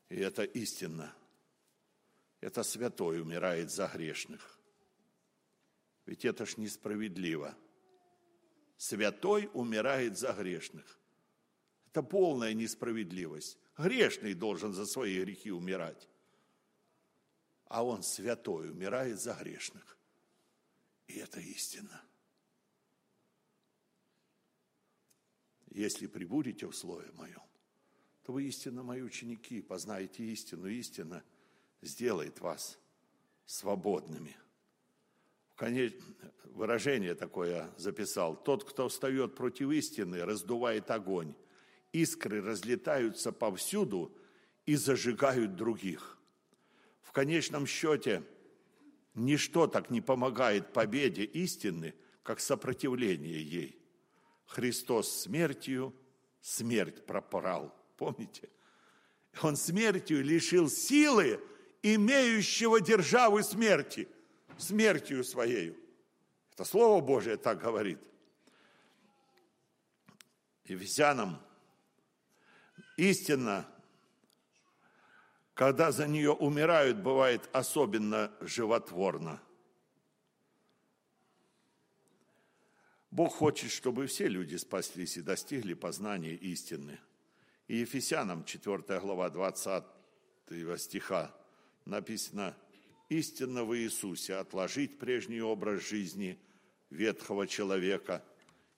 И 0.08 0.16
это 0.16 0.44
истинно. 0.44 1.14
Это 2.40 2.62
святой 2.62 3.20
умирает 3.20 3.70
за 3.70 3.86
грешных. 3.86 4.58
Ведь 6.06 6.24
это 6.24 6.44
ж 6.44 6.56
несправедливо. 6.56 7.54
Святой 8.76 9.50
умирает 9.54 10.18
за 10.18 10.32
грешных. 10.32 10.98
Это 11.88 12.02
полная 12.02 12.54
несправедливость. 12.54 13.58
Грешный 13.76 14.34
должен 14.34 14.72
за 14.72 14.86
свои 14.86 15.20
грехи 15.22 15.50
умирать. 15.50 16.08
А 17.66 17.84
он 17.84 18.02
святой 18.02 18.70
умирает 18.70 19.20
за 19.20 19.34
грешных. 19.34 19.98
И 21.06 21.14
это 21.14 21.40
истина. 21.40 22.02
если 25.74 26.06
прибудете 26.06 26.66
в 26.66 26.74
Слове 26.74 27.10
Моем, 27.12 27.42
то 28.22 28.32
вы 28.32 28.44
истинно 28.44 28.82
мои 28.82 29.02
ученики, 29.02 29.60
познаете 29.60 30.24
истину, 30.24 30.66
истина 30.68 31.22
сделает 31.82 32.40
вас 32.40 32.78
свободными. 33.44 34.36
Выражение 36.44 37.14
такое 37.14 37.70
записал. 37.76 38.36
Тот, 38.36 38.64
кто 38.64 38.88
встает 38.88 39.34
против 39.34 39.70
истины, 39.70 40.24
раздувает 40.24 40.90
огонь. 40.90 41.34
Искры 41.92 42.42
разлетаются 42.42 43.32
повсюду 43.32 44.16
и 44.66 44.76
зажигают 44.76 45.56
других. 45.56 46.18
В 47.02 47.12
конечном 47.12 47.66
счете, 47.66 48.22
ничто 49.14 49.66
так 49.66 49.90
не 49.90 50.00
помогает 50.00 50.72
победе 50.72 51.24
истины, 51.24 51.94
как 52.22 52.40
сопротивление 52.40 53.42
ей. 53.42 53.78
Христос 54.46 55.22
смертью 55.22 55.94
смерть 56.40 57.04
пропорал. 57.06 57.74
Помните? 57.96 58.48
Он 59.42 59.56
смертью 59.56 60.22
лишил 60.22 60.68
силы 60.68 61.40
имеющего 61.82 62.80
державы 62.80 63.42
смерти, 63.42 64.08
смертью 64.58 65.24
своею. 65.24 65.76
Это 66.52 66.64
Слово 66.64 67.00
Божие 67.00 67.36
так 67.36 67.60
говорит. 67.60 67.98
Ефесянам 70.64 71.40
истинно, 72.96 73.68
когда 75.52 75.92
за 75.92 76.06
нее 76.06 76.32
умирают, 76.32 76.98
бывает 76.98 77.48
особенно 77.52 78.32
животворно. 78.40 79.40
Бог 83.10 83.34
хочет, 83.34 83.70
чтобы 83.70 84.06
все 84.06 84.26
люди 84.26 84.56
спаслись 84.56 85.16
и 85.16 85.22
достигли 85.22 85.74
познания 85.74 86.34
истины. 86.34 86.98
И 87.68 87.76
Ефесянам 87.76 88.44
4 88.44 88.98
глава 89.00 89.30
20 89.30 89.84
стиха 90.76 91.32
написано 91.84 92.56
«Истинно 93.08 93.64
в 93.64 93.76
Иисусе 93.76 94.34
отложить 94.34 94.98
прежний 94.98 95.40
образ 95.40 95.82
жизни 95.82 96.38
ветхого 96.90 97.46
человека 97.46 98.24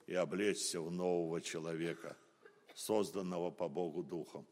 и 0.06 0.14
облечься 0.14 0.80
в 0.80 0.90
нового 0.90 1.40
человека, 1.40 2.16
созданного 2.74 3.50
по 3.50 3.68
Богу 3.68 4.02
Духом». 4.02 4.46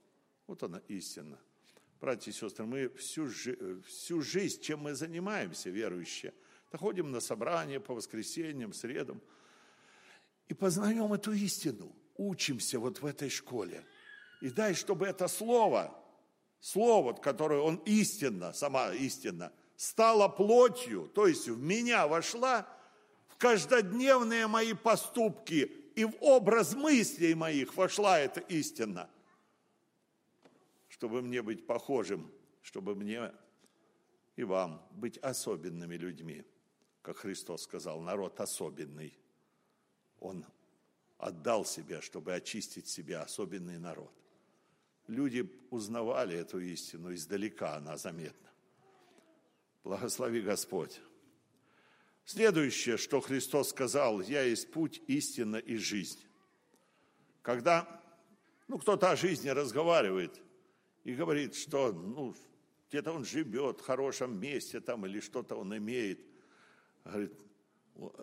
Вот 0.47 0.63
она 0.63 0.81
истина. 0.89 1.39
Братья 2.01 2.31
и 2.31 2.35
сестры, 2.35 2.67
мы 2.67 2.89
всю, 2.91 3.29
всю 3.87 4.21
жизнь, 4.21 4.61
чем 4.61 4.81
мы 4.81 4.95
занимаемся, 4.95 5.71
верующие, 5.71 6.35
ходим 6.73 7.11
на 7.11 7.21
собрания 7.21 7.81
по 7.81 7.95
воскресеньям, 7.95 8.73
средам, 8.73 9.23
и 10.49 10.55
познаем 10.55 11.13
эту 11.13 11.33
истину, 11.33 11.95
учимся 12.17 12.79
вот 12.79 13.01
в 13.01 13.07
этой 13.07 13.31
школе. 13.31 13.85
И 14.41 14.51
дай, 14.51 14.75
чтобы 14.75 15.07
это 15.07 15.29
слово, 15.29 15.99
слово, 16.61 17.15
которое 17.15 17.61
он 17.61 17.77
истинно, 17.87 18.53
сама 18.53 18.93
истинно, 18.93 19.53
стало 19.85 20.29
плотью, 20.29 21.11
то 21.15 21.27
есть 21.27 21.49
в 21.49 21.61
меня 21.61 22.07
вошла, 22.07 22.67
в 23.29 23.37
каждодневные 23.37 24.47
мои 24.47 24.73
поступки 24.73 25.71
и 25.95 26.05
в 26.05 26.15
образ 26.21 26.75
мыслей 26.75 27.35
моих 27.35 27.77
вошла 27.77 28.19
эта 28.19 28.41
истина, 28.41 29.11
чтобы 30.89 31.21
мне 31.21 31.43
быть 31.43 31.67
похожим, 31.67 32.33
чтобы 32.63 32.95
мне 32.95 33.31
и 34.37 34.45
вам 34.45 34.83
быть 34.93 35.19
особенными 35.19 35.97
людьми, 35.97 36.45
как 37.03 37.19
Христос 37.19 37.63
сказал, 37.65 38.01
народ 38.01 38.41
особенный. 38.41 39.17
Он 40.19 40.47
отдал 41.19 41.67
себя, 41.67 42.01
чтобы 42.01 42.33
очистить 42.33 42.89
себя, 42.89 43.23
особенный 43.23 43.79
народ. 43.79 44.13
Люди 45.09 45.47
узнавали 45.71 46.39
эту 46.39 46.59
истину, 46.61 47.13
издалека 47.13 47.77
она 47.77 47.99
заметна. 47.99 48.54
Благослови 49.85 50.41
Господь. 50.41 50.99
Следующее, 52.25 52.97
что 52.97 53.21
Христос 53.21 53.69
сказал, 53.69 54.23
«Я 54.23 54.43
есть 54.43 54.71
путь, 54.73 55.03
истина 55.07 55.57
и 55.57 55.77
жизнь». 55.77 56.21
Когда 57.43 58.03
ну, 58.67 58.79
кто-то 58.79 59.11
о 59.11 59.17
жизни 59.17 59.51
разговаривает 59.51 60.41
и 61.05 61.15
говорит, 61.15 61.55
что 61.55 61.93
ну, 61.93 62.35
где-то 62.89 63.13
он 63.13 63.27
живет 63.27 63.81
в 63.81 63.85
хорошем 63.85 64.41
месте 64.41 64.81
там 64.81 65.05
или 65.05 65.21
что-то 65.21 65.57
он 65.57 65.77
имеет, 65.77 66.19
говорит, 67.05 67.39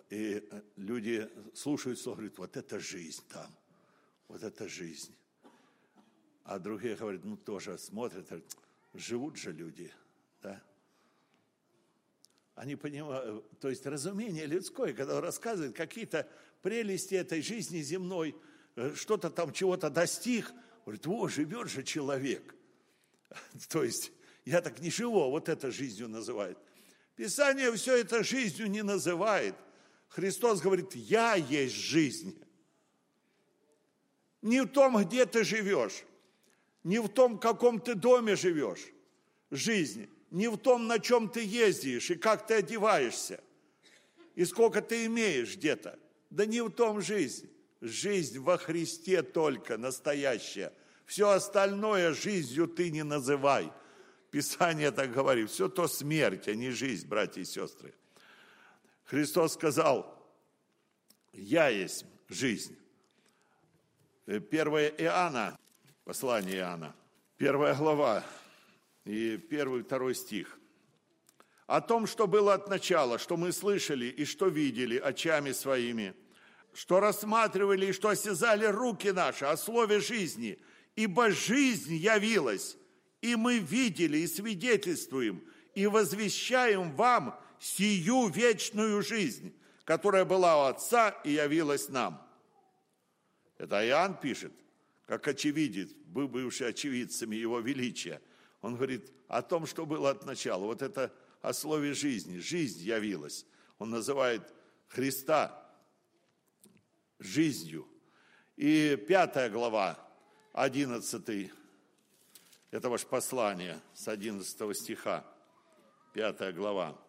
и 0.10 0.44
люди 0.78 1.30
слушают 1.54 2.00
слово, 2.00 2.16
говорят, 2.16 2.38
вот 2.40 2.58
это 2.58 2.80
жизнь 2.80 3.24
там, 3.30 3.56
вот 4.28 4.42
это 4.42 4.68
жизнь. 4.68 5.16
А 6.44 6.58
другие 6.58 6.96
говорят, 6.96 7.24
ну 7.24 7.38
тоже 7.38 7.78
смотрят, 7.78 8.28
говорят, 8.28 8.58
живут 8.96 9.38
же 9.38 9.52
люди, 9.52 9.94
да. 10.42 10.60
Они 12.56 12.76
понимают, 12.76 13.60
то 13.60 13.70
есть 13.70 13.86
разумение 13.86 14.46
людское, 14.46 14.94
когда 14.94 15.18
он 15.18 15.24
рассказывает 15.24 15.76
какие-то 15.76 16.28
прелести 16.62 17.16
этой 17.16 17.42
жизни 17.42 17.80
земной, 17.80 18.36
э, 18.76 18.94
что-то 18.96 19.30
там 19.30 19.54
чего-то 19.54 19.90
достиг, 19.90 20.52
говорит, 20.86 21.08
о, 21.08 21.28
живет 21.28 21.70
же 21.70 21.84
человек. 21.84 22.56
То 23.70 23.84
есть 23.84 24.12
я 24.46 24.62
так 24.62 24.80
не 24.80 24.90
живу, 24.90 25.22
а 25.22 25.30
вот 25.30 25.50
это 25.50 25.72
жизнью 25.72 26.10
называет. 26.10 26.58
Писание 27.16 27.72
все 27.74 27.98
это 27.98 28.24
жизнью 28.24 28.70
не 28.70 28.84
называет. 28.84 29.56
Христос 30.10 30.60
говорит, 30.62 30.96
я 30.96 31.36
есть 31.36 31.76
жизнь. 31.76 32.38
Не 34.42 34.62
в 34.62 34.68
том, 34.68 35.02
где 35.04 35.26
ты 35.26 35.44
живешь, 35.44 36.04
не 36.84 37.00
в 37.00 37.08
том, 37.10 37.38
в 37.38 37.40
каком 37.40 37.80
ты 37.80 37.94
доме 37.94 38.36
живешь, 38.36 38.88
жизнь, 39.52 40.10
не 40.32 40.48
в 40.48 40.58
том, 40.58 40.88
на 40.88 41.00
чем 41.00 41.30
ты 41.30 41.44
ездишь 41.44 42.10
и 42.10 42.16
как 42.16 42.48
ты 42.48 42.56
одеваешься, 42.56 43.44
и 44.34 44.46
сколько 44.46 44.82
ты 44.82 45.06
имеешь 45.06 45.56
где-то. 45.56 46.00
Да 46.30 46.46
не 46.46 46.62
в 46.62 46.70
том 46.70 47.02
жизнь. 47.02 47.50
Жизнь 47.82 48.40
во 48.40 48.58
Христе 48.58 49.22
только 49.22 49.78
настоящая. 49.78 50.72
Все 51.06 51.30
остальное 51.30 52.14
жизнью 52.14 52.68
ты 52.68 52.90
не 52.90 53.04
называй. 53.04 53.72
Писание 54.30 54.92
так 54.92 55.12
говорит. 55.12 55.50
Все 55.50 55.68
то 55.68 55.88
смерть, 55.88 56.48
а 56.48 56.56
не 56.56 56.70
жизнь, 56.70 57.08
братья 57.08 57.42
и 57.42 57.46
сестры. 57.46 57.94
Христос 59.04 59.54
сказал, 59.54 60.26
я 61.34 61.68
есть 61.68 62.06
жизнь. 62.30 62.78
Первое 64.50 64.88
Иоанна, 64.88 65.60
Послание 66.06 66.58
Иоанна, 66.58 66.96
первая 67.36 67.76
глава 67.76 68.24
и 69.06 69.38
первый, 69.38 69.84
второй 69.84 70.16
стих. 70.16 70.60
О 71.68 71.82
том, 71.82 72.06
что 72.06 72.28
было 72.28 72.54
от 72.54 72.70
начала, 72.70 73.18
что 73.18 73.38
мы 73.38 73.52
слышали 73.52 74.06
и 74.06 74.26
что 74.26 74.48
видели 74.48 74.98
очами 74.98 75.52
своими, 75.52 76.14
что 76.74 77.00
рассматривали 77.00 77.88
и 77.88 77.92
что 77.94 78.10
осязали 78.10 78.66
руки 78.66 79.12
наши 79.12 79.46
о 79.46 79.58
слове 79.58 80.00
жизни, 80.00 80.60
ибо 80.96 81.32
жизнь 81.32 81.96
явилась, 81.96 82.78
и 83.22 83.36
мы 83.36 83.60
видели 83.60 84.20
и 84.20 84.28
свидетельствуем, 84.28 85.44
и 85.74 85.88
возвещаем 85.88 86.94
вам 86.96 87.40
сию 87.60 88.28
вечную 88.28 89.02
жизнь, 89.02 89.56
которая 89.86 90.26
была 90.26 90.64
у 90.64 90.68
Отца 90.68 91.10
и 91.24 91.32
явилась 91.32 91.88
нам. 91.90 92.28
Это 93.58 93.86
Иоанн 93.86 94.18
пишет– 94.20 94.52
как 95.12 95.28
очевидец, 95.28 95.92
бывший 96.06 96.70
очевидцами 96.70 97.36
его 97.36 97.60
величия. 97.60 98.22
Он 98.62 98.76
говорит 98.76 99.12
о 99.28 99.42
том, 99.42 99.66
что 99.66 99.86
было 99.86 100.12
от 100.12 100.26
начала. 100.26 100.66
Вот 100.66 100.82
это 100.82 101.14
о 101.42 101.54
слове 101.54 101.94
жизни. 101.94 102.38
Жизнь 102.38 102.82
явилась. 102.82 103.46
Он 103.80 103.90
называет 103.90 104.42
Христа 104.88 105.66
жизнью. 107.20 107.88
И 108.58 108.96
пятая 109.08 109.50
глава, 109.50 109.98
одиннадцатый, 110.54 111.52
это 112.70 112.90
ваше 112.90 113.08
послание 113.08 113.82
с 113.94 114.08
одиннадцатого 114.08 114.76
стиха, 114.76 115.26
пятая 116.14 116.52
глава. 116.52 117.00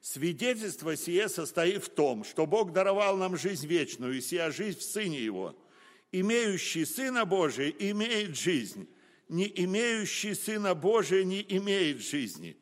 Свидетельство 0.00 0.96
сие 0.96 1.28
состоит 1.28 1.84
в 1.84 1.90
том, 1.90 2.24
что 2.24 2.46
Бог 2.46 2.72
даровал 2.72 3.16
нам 3.16 3.36
жизнь 3.36 3.66
вечную, 3.66 4.16
и 4.16 4.20
сия 4.20 4.50
жизнь 4.50 4.78
в 4.78 4.82
Сыне 4.82 5.20
Его– 5.20 5.56
имеющий 6.12 6.84
Сына 6.84 7.24
Божия 7.24 7.68
имеет 7.68 8.36
жизнь, 8.36 8.88
не 9.28 9.50
имеющий 9.64 10.34
Сына 10.34 10.74
Божия 10.74 11.24
не 11.24 11.42
имеет 11.56 12.00
жизни. 12.00 12.56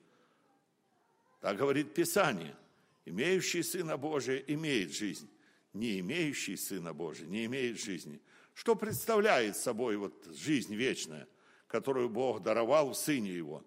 Так 1.41 1.57
говорит 1.57 1.95
Писание. 1.95 2.57
Имеющий 3.05 3.63
Сына 3.63 3.97
Божия 3.97 4.39
имеет 4.49 4.93
жизнь, 4.93 5.29
не 5.73 6.01
имеющий 6.01 6.57
Сына 6.57 6.93
Божия 6.93 7.27
не 7.27 7.45
имеет 7.45 7.79
жизни. 7.79 8.21
Что 8.53 8.75
представляет 8.75 9.57
собой 9.57 9.97
вот 9.97 10.27
жизнь 10.35 10.75
вечная, 10.75 11.29
которую 11.69 12.09
Бог 12.09 12.43
даровал 12.43 12.91
в 12.91 12.97
Сыне 12.97 13.33
Его? 13.33 13.63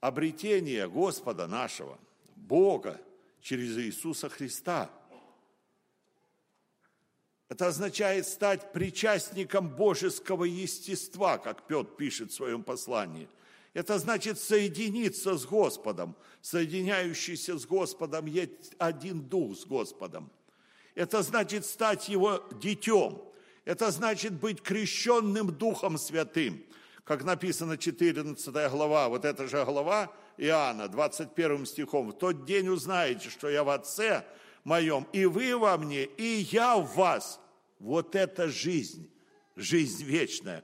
Обретение 0.00 0.88
Господа 0.88 1.46
нашего, 1.46 1.98
Бога 2.34 3.00
через 3.40 3.76
Иисуса 3.76 4.28
Христа– 4.28 4.90
Это 7.52 7.66
означает 7.66 8.26
стать 8.26 8.72
причастником 8.72 9.68
божеского 9.68 10.44
естества, 10.44 11.36
как 11.36 11.66
Петр 11.66 11.84
пишет 11.84 12.30
в 12.30 12.34
своем 12.34 12.62
послании. 12.62 13.28
Это 13.74 13.98
значит 13.98 14.38
соединиться 14.38 15.36
с 15.36 15.44
Господом. 15.44 16.16
Соединяющийся 16.40 17.58
с 17.58 17.66
Господом 17.66 18.24
есть 18.24 18.72
один 18.78 19.20
дух 19.20 19.54
с 19.58 19.66
Господом. 19.66 20.30
Это 20.94 21.22
значит 21.22 21.66
стать 21.66 22.08
его 22.08 22.42
детем. 22.62 23.20
Это 23.66 23.90
значит 23.90 24.32
быть 24.32 24.62
крещенным 24.62 25.52
Духом 25.52 25.98
Святым. 25.98 26.64
Как 27.04 27.22
написано 27.22 27.76
14 27.76 28.46
глава, 28.70 29.10
вот 29.10 29.26
эта 29.26 29.46
же 29.46 29.62
глава 29.66 30.10
Иоанна, 30.38 30.88
21 30.88 31.66
стихом. 31.66 32.12
«В 32.12 32.14
тот 32.14 32.46
день 32.46 32.68
узнаете, 32.68 33.28
что 33.28 33.50
я 33.50 33.62
в 33.62 33.68
Отце 33.68 34.24
моем, 34.64 35.06
и 35.12 35.26
вы 35.26 35.54
во 35.58 35.76
мне, 35.76 36.04
и 36.04 36.48
я 36.50 36.78
в 36.78 36.96
вас». 36.96 37.40
Вот 37.82 38.14
это 38.14 38.46
жизнь, 38.46 39.10
жизнь 39.56 40.04
вечная. 40.04 40.62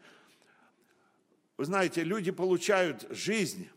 Вы 1.56 1.64
знаете, 1.64 2.04
люди 2.04 2.30
получают 2.30 3.08
жизнь, 3.10 3.68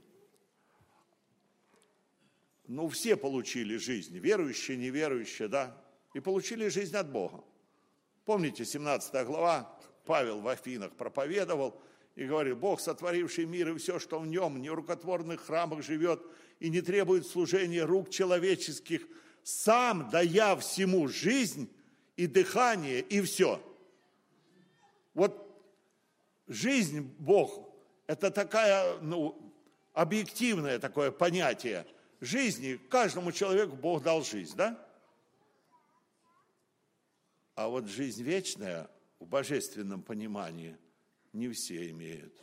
ну, 2.68 2.88
все 2.88 3.16
получили 3.16 3.78
жизнь, 3.78 4.16
верующие, 4.20 4.78
неверующие, 4.78 5.48
да, 5.48 5.76
и 6.14 6.20
получили 6.20 6.68
жизнь 6.68 6.96
от 6.96 7.12
Бога. 7.12 7.44
Помните, 8.26 8.64
17 8.64 9.26
глава, 9.26 9.76
Павел 10.06 10.42
в 10.42 10.48
Афинах 10.48 10.96
проповедовал 10.96 11.82
и 12.16 12.26
говорил, 12.26 12.56
Бог, 12.56 12.80
сотворивший 12.80 13.46
мир 13.46 13.70
и 13.70 13.78
все, 13.80 13.98
что 13.98 14.20
в 14.20 14.28
нем, 14.28 14.54
в 14.54 14.60
нерукотворных 14.60 15.42
храмах 15.42 15.82
живет 15.82 16.22
и 16.60 16.70
не 16.70 16.82
требует 16.82 17.26
служения 17.26 17.86
рук 17.86 18.12
человеческих, 18.12 19.02
сам 19.42 20.12
дая 20.12 20.56
всему 20.58 21.08
жизнь, 21.08 21.68
и 22.18 22.28
дыхание, 22.28 23.02
и 23.02 23.22
все. 23.22 23.62
Вот 25.14 25.48
жизнь 26.48 27.02
Бог– 27.20 27.70
это 28.08 28.32
такая, 28.32 29.00
ну, 29.00 29.54
объективное 29.94 30.80
такое 30.80 31.12
понятие 31.12 31.86
жизни. 32.20 32.80
Каждому 32.90 33.32
человеку 33.32 33.76
Бог 33.76 34.04
дал 34.04 34.24
жизнь, 34.24 34.56
да? 34.56 34.88
А 37.56 37.68
вот 37.68 37.88
жизнь 37.88 38.24
вечная 38.24 38.90
в 39.20 39.28
божественном 39.28 40.02
понимании 40.02 40.78
не 41.34 41.50
все 41.50 41.90
имеют. 41.92 42.34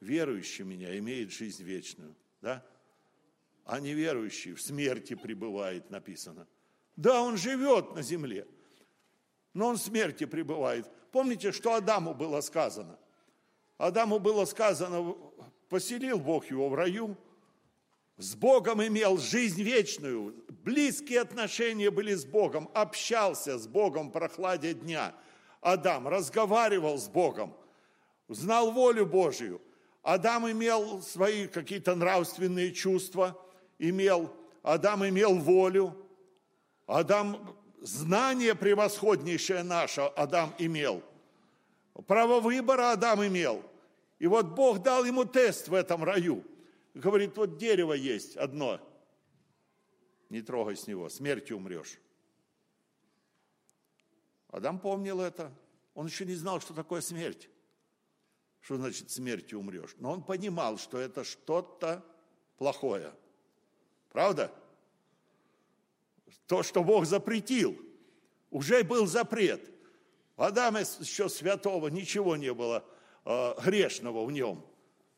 Верующий 0.00 0.64
меня 0.64 0.96
имеет 0.98 1.32
жизнь 1.32 1.62
вечную, 1.62 2.14
да? 2.40 2.64
А 3.64 3.80
неверующий 3.80 4.54
в 4.54 4.62
смерти 4.62 5.14
пребывает, 5.14 5.90
написано. 5.90 6.46
Да, 6.96 7.22
он 7.22 7.36
живет 7.36 7.94
на 7.94 8.02
земле– 8.02 8.46
но 9.58 9.66
он 9.66 9.76
смерти 9.76 10.24
пребывает. 10.24 10.88
Помните, 11.10 11.50
что 11.50 11.74
Адаму 11.74 12.14
было 12.14 12.40
сказано? 12.42 12.96
Адаму 13.76 14.20
было 14.20 14.44
сказано, 14.44 15.16
поселил 15.68 16.20
Бог 16.20 16.46
его 16.46 16.68
в 16.68 16.76
раю, 16.76 17.16
с 18.18 18.36
Богом 18.36 18.86
имел 18.86 19.18
жизнь 19.18 19.60
вечную, 19.60 20.32
близкие 20.62 21.20
отношения 21.20 21.90
были 21.90 22.14
с 22.14 22.24
Богом, 22.24 22.70
общался 22.72 23.58
с 23.58 23.66
Богом 23.66 24.10
в 24.10 24.12
прохладе 24.12 24.74
дня. 24.74 25.12
Адам 25.60 26.06
разговаривал 26.06 26.96
с 26.96 27.08
Богом, 27.08 27.52
знал 28.28 28.70
волю 28.70 29.06
Божию. 29.06 29.60
Адам 30.04 30.48
имел 30.48 31.02
свои 31.02 31.48
какие-то 31.48 31.96
нравственные 31.96 32.72
чувства, 32.72 33.36
имел, 33.80 34.32
Адам 34.62 35.04
имел 35.04 35.34
волю, 35.34 35.96
Адам 36.86 37.56
знание 37.80 38.54
превосходнейшее 38.54 39.62
наше 39.62 40.00
Адам 40.00 40.54
имел. 40.58 41.02
Право 42.06 42.40
выбора 42.40 42.92
Адам 42.92 43.26
имел. 43.26 43.62
И 44.18 44.26
вот 44.26 44.46
Бог 44.46 44.82
дал 44.82 45.04
ему 45.04 45.24
тест 45.24 45.68
в 45.68 45.74
этом 45.74 46.04
раю. 46.04 46.44
Говорит, 46.94 47.36
вот 47.36 47.58
дерево 47.58 47.92
есть 47.92 48.36
одно. 48.36 48.80
Не 50.28 50.42
трогай 50.42 50.76
с 50.76 50.86
него, 50.86 51.08
смертью 51.08 51.56
умрешь. 51.56 51.98
Адам 54.48 54.78
помнил 54.78 55.20
это. 55.20 55.52
Он 55.94 56.06
еще 56.06 56.24
не 56.24 56.34
знал, 56.34 56.60
что 56.60 56.74
такое 56.74 57.00
смерть. 57.00 57.48
Что 58.60 58.76
значит 58.76 59.10
смертью 59.10 59.60
умрешь? 59.60 59.94
Но 59.98 60.12
он 60.12 60.22
понимал, 60.22 60.78
что 60.78 60.98
это 60.98 61.24
что-то 61.24 62.04
плохое. 62.56 63.12
Правда? 64.10 64.52
То, 66.46 66.62
что 66.62 66.82
Бог 66.82 67.06
запретил. 67.06 67.76
Уже 68.50 68.82
был 68.82 69.06
запрет. 69.06 69.70
В 70.36 70.42
Адаме 70.42 70.80
еще 70.80 71.28
святого 71.28 71.88
ничего 71.88 72.36
не 72.36 72.52
было 72.54 72.84
э, 73.24 73.54
грешного 73.64 74.24
в 74.24 74.32
нем. 74.32 74.64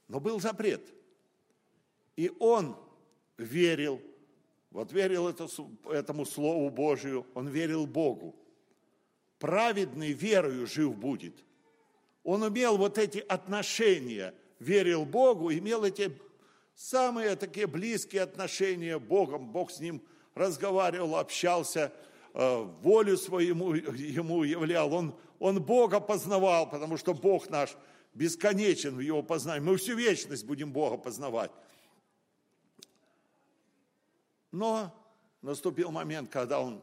Но 0.08 0.18
был 0.18 0.40
запрет. 0.40 0.82
И 2.16 2.32
он 2.40 2.76
верил, 3.36 4.00
вот 4.70 4.92
верил 4.92 5.28
это, 5.28 5.46
этому 5.88 6.26
Слову 6.26 6.68
Божию, 6.70 7.26
он 7.34 7.48
верил 7.48 7.86
Богу. 7.86 8.34
Праведный 9.38 10.12
верою 10.12 10.66
жив 10.66 10.96
будет. 10.96 11.44
Он 12.24 12.46
имел 12.48 12.76
вот 12.76 12.98
эти 12.98 13.18
отношения, 13.18 14.34
верил 14.58 15.04
Богу, 15.04 15.52
имел 15.52 15.84
эти 15.84 16.18
самые 16.74 17.36
такие 17.36 17.66
близкие 17.66 18.22
отношения 18.22 18.98
Богом, 18.98 19.52
Бог 19.52 19.70
с 19.70 19.78
ним– 19.80 20.02
разговаривал, 20.34 21.16
общался, 21.16 21.92
э, 22.34 22.62
волю 22.82 23.16
своему 23.16 23.74
ему 23.74 24.42
являл. 24.44 24.92
Он, 24.92 25.14
он 25.38 25.62
Бога 25.62 26.00
познавал, 26.00 26.68
потому 26.68 26.96
что 26.96 27.14
Бог 27.14 27.48
наш 27.50 27.76
бесконечен 28.14 28.96
в 28.96 29.00
его 29.00 29.22
познании. 29.22 29.66
Мы 29.66 29.76
всю 29.76 29.96
вечность 29.96 30.44
будем 30.44 30.72
Бога 30.72 30.96
познавать. 30.96 31.50
Но 34.50 34.94
наступил 35.42 35.90
момент, 35.90 36.30
когда 36.30 36.60
он 36.60 36.82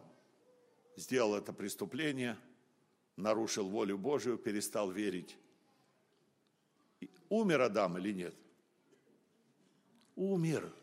сделал 0.96 1.36
это 1.36 1.54
преступление, 1.54 2.38
нарушил 3.18 3.68
волю 3.68 3.98
Божию, 3.98 4.38
перестал 4.38 4.90
верить. 4.90 5.38
Умер 7.30 7.62
Адам 7.62 7.98
или 7.98 8.14
нет? 8.14 8.36
Умер 10.16 10.74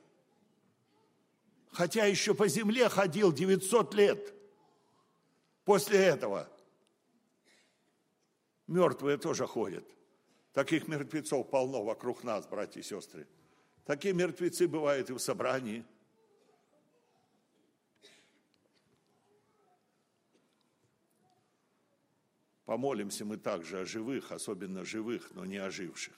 хотя 1.74 2.06
еще 2.06 2.34
по 2.34 2.48
земле 2.48 2.88
ходил 2.88 3.32
900 3.32 3.94
лет 3.94 4.34
после 5.64 5.98
этого. 5.98 6.48
Мертвые 8.66 9.18
тоже 9.18 9.46
ходят. 9.46 9.84
Таких 10.52 10.88
мертвецов 10.88 11.50
полно 11.50 11.82
вокруг 11.82 12.22
нас, 12.22 12.46
братья 12.46 12.80
и 12.80 12.82
сестры. 12.82 13.26
Такие 13.84 14.14
мертвецы 14.14 14.68
бывают 14.68 15.10
и 15.10 15.12
в 15.12 15.18
собрании. 15.18 15.84
Помолимся 22.64 23.26
мы 23.26 23.36
также 23.36 23.80
о 23.80 23.84
живых, 23.84 24.32
особенно 24.32 24.84
живых, 24.84 25.32
но 25.32 25.44
не 25.44 25.58
оживших. 25.58 26.14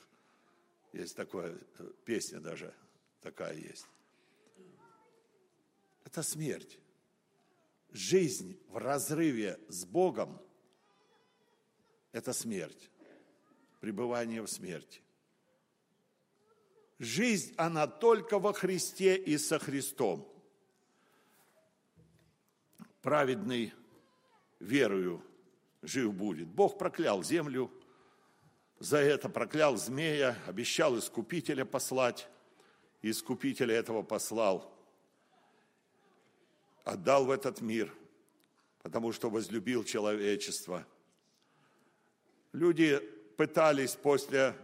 Есть 0.93 1.17
такая 1.17 1.59
э, 1.79 1.91
песня 2.05 2.39
даже, 2.39 2.73
такая 3.21 3.55
есть 3.55 3.87
это 6.07 6.23
смерть. 6.23 6.79
Жизнь 7.91 8.59
в 8.69 8.77
разрыве 8.77 9.59
с 9.69 9.85
Богом– 9.85 10.41
это 12.13 12.33
смерть, 12.33 12.91
пребывание 13.81 14.41
в 14.41 14.47
смерти. 14.47 15.03
Жизнь, 16.99 17.55
она 17.57 17.89
только 17.89 18.39
во 18.39 18.53
Христе 18.53 19.17
и 19.17 19.37
со 19.37 19.59
Христом. 19.59 20.33
Праведный 23.03 23.75
верою 24.61 25.23
жив 25.83 26.15
будет. 26.15 26.49
Бог 26.49 26.79
проклял 26.79 27.23
землю, 27.25 27.71
за 28.79 28.99
это 28.99 29.29
проклял 29.29 29.77
змея, 29.77 30.39
обещал 30.47 30.97
искупителя 30.99 31.65
послать, 31.65 32.29
искупителя 33.03 33.75
этого 33.75 34.03
послал– 34.03 34.73
отдал 36.87 37.27
в 37.27 37.31
этот 37.33 37.61
мир, 37.61 37.93
потому 38.83 39.13
что 39.13 39.29
возлюбил 39.29 39.83
человечество. 39.83 40.87
Люди 42.53 42.99
пытались 43.37 43.97
после 43.97 44.55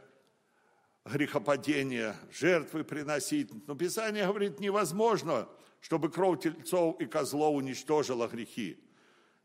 грехопадения 1.04 2.16
жертвы 2.30 2.84
приносить, 2.84 3.50
но 3.66 3.74
Писание 3.74 4.24
говорит, 4.24 4.60
невозможно, 4.60 5.48
чтобы 5.80 6.10
кровь 6.10 6.42
тельцов 6.42 7.00
и 7.00 7.06
козлов 7.06 7.56
уничтожила 7.56 8.28
грехи. 8.28 8.78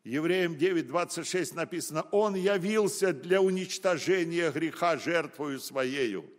Евреям 0.03 0.53
9.26 0.53 1.55
написано, 1.55 2.03
«Он 2.11 2.36
явился 2.36 3.11
для 3.11 3.41
уничтожения 3.41 4.51
греха 4.51 4.97
жертвою 4.97 5.59
Своею». 5.59 6.32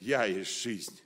Я 0.00 0.24
есть 0.24 0.62
жизнь. 0.62 0.98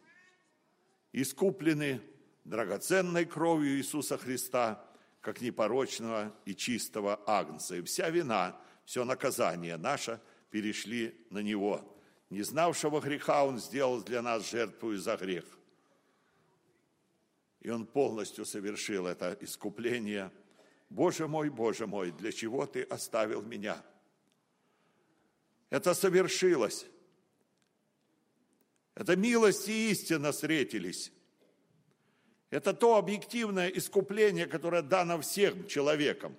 Искуплены 1.12 2.00
драгоценной 2.44 3.24
кровью 3.24 3.76
Иисуса 3.76 4.18
Христа, 4.18 4.84
как 5.20 5.40
непорочного 5.40 6.34
и 6.44 6.54
чистого 6.54 7.20
агнца. 7.26 7.76
И 7.76 7.82
вся 7.82 8.10
вина, 8.10 8.60
все 8.84 9.04
наказание 9.04 9.76
наше 9.76 10.20
перешли 10.50 11.14
на 11.30 11.38
Него. 11.38 11.88
Не 12.30 12.42
знавшего 12.42 13.00
греха 13.00 13.44
Он 13.44 13.58
сделал 13.58 14.02
для 14.02 14.22
нас 14.22 14.50
жертву 14.50 14.96
за 14.96 15.16
грех. 15.16 15.44
И 17.60 17.70
Он 17.70 17.86
полностью 17.86 18.44
совершил 18.44 19.06
это 19.06 19.36
искупление. 19.40 20.32
Боже 20.90 21.28
мой, 21.28 21.48
Боже 21.48 21.86
мой, 21.86 22.10
для 22.10 22.32
чего 22.32 22.66
Ты 22.66 22.82
оставил 22.82 23.42
меня? 23.42 23.82
Это 25.70 25.94
совершилось. 25.94 26.86
Это 28.94 29.16
милость 29.16 29.68
и 29.68 29.90
истина 29.90 30.32
встретились. 30.32 31.12
Это 32.52 32.74
то 32.74 32.96
объективное 32.96 33.68
искупление, 33.68 34.44
которое 34.44 34.82
дано 34.82 35.18
всем 35.22 35.66
человекам. 35.66 36.36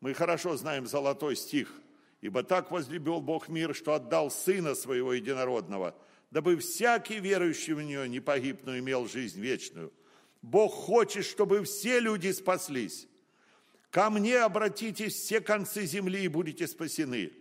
Мы 0.00 0.12
хорошо 0.12 0.56
знаем 0.56 0.88
золотой 0.88 1.36
стих. 1.36 1.72
«Ибо 2.20 2.42
так 2.42 2.72
возлюбил 2.72 3.20
Бог 3.20 3.48
мир, 3.48 3.72
что 3.72 3.94
отдал 3.94 4.28
Сына 4.28 4.74
Своего 4.74 5.12
Единородного, 5.12 5.94
дабы 6.32 6.56
всякий 6.56 7.20
верующий 7.20 7.74
в 7.74 7.82
Нее 7.82 8.08
не 8.08 8.18
погиб, 8.18 8.62
но 8.64 8.76
имел 8.76 9.06
жизнь 9.06 9.40
вечную». 9.40 9.92
Бог 10.42 10.74
хочет, 10.74 11.24
чтобы 11.24 11.62
все 11.62 12.00
люди 12.00 12.32
спаслись. 12.32 13.06
Ко 13.90 14.10
мне 14.10 14.38
обратитесь 14.38 15.14
все 15.14 15.40
концы 15.40 15.86
земли 15.86 16.24
и 16.24 16.28
будете 16.28 16.66
спасены. 16.66 17.32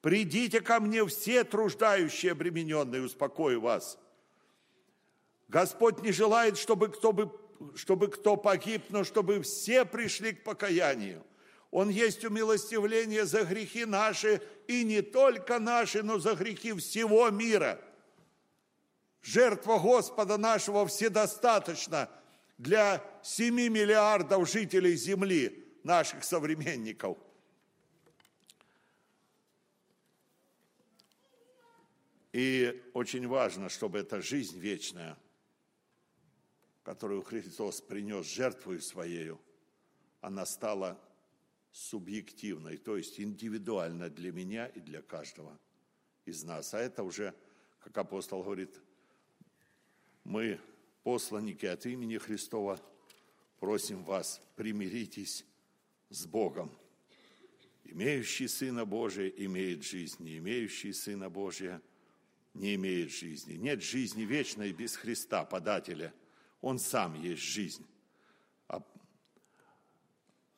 Придите 0.00 0.60
ко 0.60 0.80
мне 0.80 1.06
все 1.06 1.44
труждающие, 1.44 2.32
обремененные, 2.32 3.02
успокою 3.02 3.60
вас. 3.60 4.00
Господь 5.46 6.02
не 6.02 6.10
желает, 6.10 6.58
чтобы 6.58 6.88
кто 6.88 7.12
бы 7.12 7.30
чтобы 7.74 8.08
кто 8.08 8.36
погиб, 8.36 8.84
но 8.90 9.04
чтобы 9.04 9.42
все 9.42 9.84
пришли 9.84 10.32
к 10.32 10.44
покаянию. 10.44 11.24
Он 11.70 11.90
есть 11.90 12.24
умилостивление 12.24 13.26
за 13.26 13.44
грехи 13.44 13.84
наши, 13.84 14.40
и 14.66 14.84
не 14.84 15.02
только 15.02 15.58
наши, 15.58 16.02
но 16.02 16.18
за 16.18 16.34
грехи 16.34 16.72
всего 16.74 17.28
мира. 17.30 17.80
Жертва 19.22 19.78
Господа 19.78 20.38
нашего 20.38 20.86
вседостаточна 20.86 22.08
для 22.56 23.04
7 23.22 23.54
миллиардов 23.54 24.48
жителей 24.48 24.96
Земли, 24.96 25.66
наших 25.82 26.24
современников. 26.24 27.18
И 32.32 32.82
очень 32.94 33.26
важно, 33.26 33.68
чтобы 33.68 33.98
эта 33.98 34.22
жизнь 34.22 34.58
вечная– 34.58 35.18
которую 36.88 37.20
Христос 37.20 37.82
принес 37.82 38.24
жертвою 38.24 38.80
Своею, 38.80 39.38
она 40.22 40.46
стала 40.46 40.98
субъективной, 41.70 42.78
то 42.78 42.96
есть 42.96 43.20
индивидуально 43.20 44.08
для 44.08 44.32
меня 44.32 44.68
и 44.68 44.80
для 44.80 45.02
каждого 45.02 45.60
из 46.24 46.44
нас. 46.44 46.72
А 46.72 46.78
это 46.78 47.02
уже, 47.02 47.34
как 47.80 47.98
апостол 47.98 48.42
говорит, 48.42 48.80
мы, 50.24 50.58
посланники 51.02 51.66
от 51.66 51.84
имени 51.84 52.16
Христова, 52.16 52.80
просим 53.60 54.02
вас, 54.02 54.40
примиритесь 54.56 55.44
с 56.08 56.24
Богом. 56.24 56.72
Имеющий 57.84 58.48
Сына 58.48 58.86
Божия 58.86 59.28
имеет 59.28 59.84
жизнь, 59.84 60.24
не 60.24 60.38
имеющий 60.38 60.94
Сына 60.94 61.28
Божия 61.28 61.82
не 62.54 62.76
имеет 62.76 63.10
жизни. 63.10 63.56
Нет 63.56 63.82
жизни 63.82 64.22
вечной 64.22 64.72
без 64.72 64.96
Христа, 64.96 65.44
подателя– 65.44 66.14
он 66.60 66.78
сам 66.78 67.14
есть 67.14 67.42
жизнь. 67.42 67.86
А, 68.68 68.82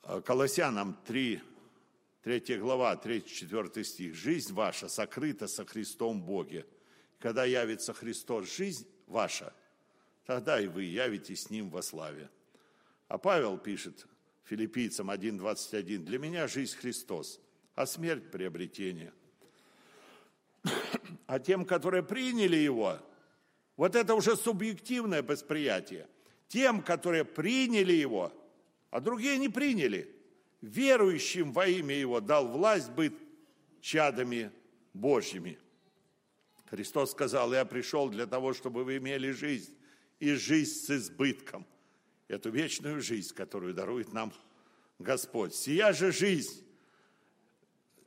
а 0.02 0.20
Колоссянам 0.20 0.94
3, 1.06 1.40
3 2.22 2.58
глава, 2.58 2.94
3-4 2.94 3.84
стих. 3.84 4.14
«Жизнь 4.14 4.52
ваша 4.52 4.88
сокрыта 4.88 5.46
со 5.46 5.64
Христом 5.64 6.22
Боге. 6.22 6.66
Когда 7.18 7.44
явится 7.44 7.92
Христос, 7.92 8.50
жизнь 8.50 8.86
ваша, 9.06 9.52
тогда 10.24 10.60
и 10.60 10.66
вы 10.66 10.84
явитесь 10.84 11.44
с 11.44 11.50
Ним 11.50 11.70
во 11.70 11.82
славе». 11.82 12.30
А 13.08 13.18
Павел 13.18 13.58
пишет 13.58 14.06
филиппийцам 14.44 15.10
1.21, 15.10 15.98
«Для 15.98 16.18
меня 16.18 16.46
жизнь 16.46 16.76
Христос, 16.76 17.40
а 17.74 17.86
смерть– 17.86 18.30
приобретение». 18.32 19.12
А 21.26 21.38
тем, 21.38 21.64
которые 21.64 22.02
приняли 22.02 22.56
Его, 22.56 22.98
вот 23.76 23.96
это 23.96 24.14
уже 24.14 24.36
субъективное 24.36 25.22
восприятие. 25.22 26.06
Тем, 26.48 26.82
которые 26.82 27.24
приняли 27.24 27.92
его, 27.92 28.32
а 28.90 29.00
другие 29.00 29.38
не 29.38 29.48
приняли, 29.48 30.14
верующим 30.60 31.52
во 31.52 31.66
имя 31.66 31.94
его 31.94 32.20
дал 32.20 32.48
власть 32.48 32.90
быть 32.90 33.14
чадами 33.80 34.50
Божьими. 34.92 35.58
Христос 36.66 37.12
сказал, 37.12 37.52
я 37.52 37.64
пришел 37.64 38.08
для 38.08 38.26
того, 38.26 38.52
чтобы 38.52 38.84
вы 38.84 38.98
имели 38.98 39.30
жизнь, 39.30 39.74
и 40.18 40.34
жизнь 40.34 40.72
с 40.72 40.90
избытком. 40.90 41.66
Эту 42.28 42.50
вечную 42.50 43.00
жизнь, 43.00 43.34
которую 43.34 43.74
дарует 43.74 44.12
нам 44.12 44.32
Господь. 44.98 45.54
Сия 45.54 45.92
же 45.92 46.12
жизнь, 46.12 46.64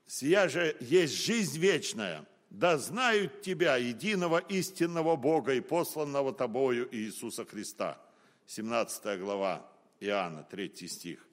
сия 0.06 0.48
же 0.48 0.78
есть 0.80 1.14
жизнь 1.14 1.58
вечная– 1.58 2.28
да 2.54 2.78
знают 2.78 3.42
Тебя, 3.42 3.78
единого 3.78 4.38
истинного 4.38 5.16
Бога 5.16 5.56
и 5.56 5.60
посланного 5.60 6.32
Тобою 6.32 6.88
Иисуса 6.96 7.46
Христа. 7.46 8.00
17 8.46 9.20
глава 9.20 9.68
Иоанна, 10.00 10.44
3 10.44 10.88
стих. 10.88 11.28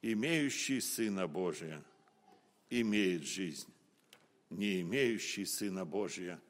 Имеющий 0.00 0.80
Сына 0.80 1.28
Божия 1.28 1.84
имеет 2.70 3.24
жизнь, 3.24 3.68
не 4.48 4.80
имеющий 4.80 5.44
Сына 5.44 5.84
Божия 5.84 6.40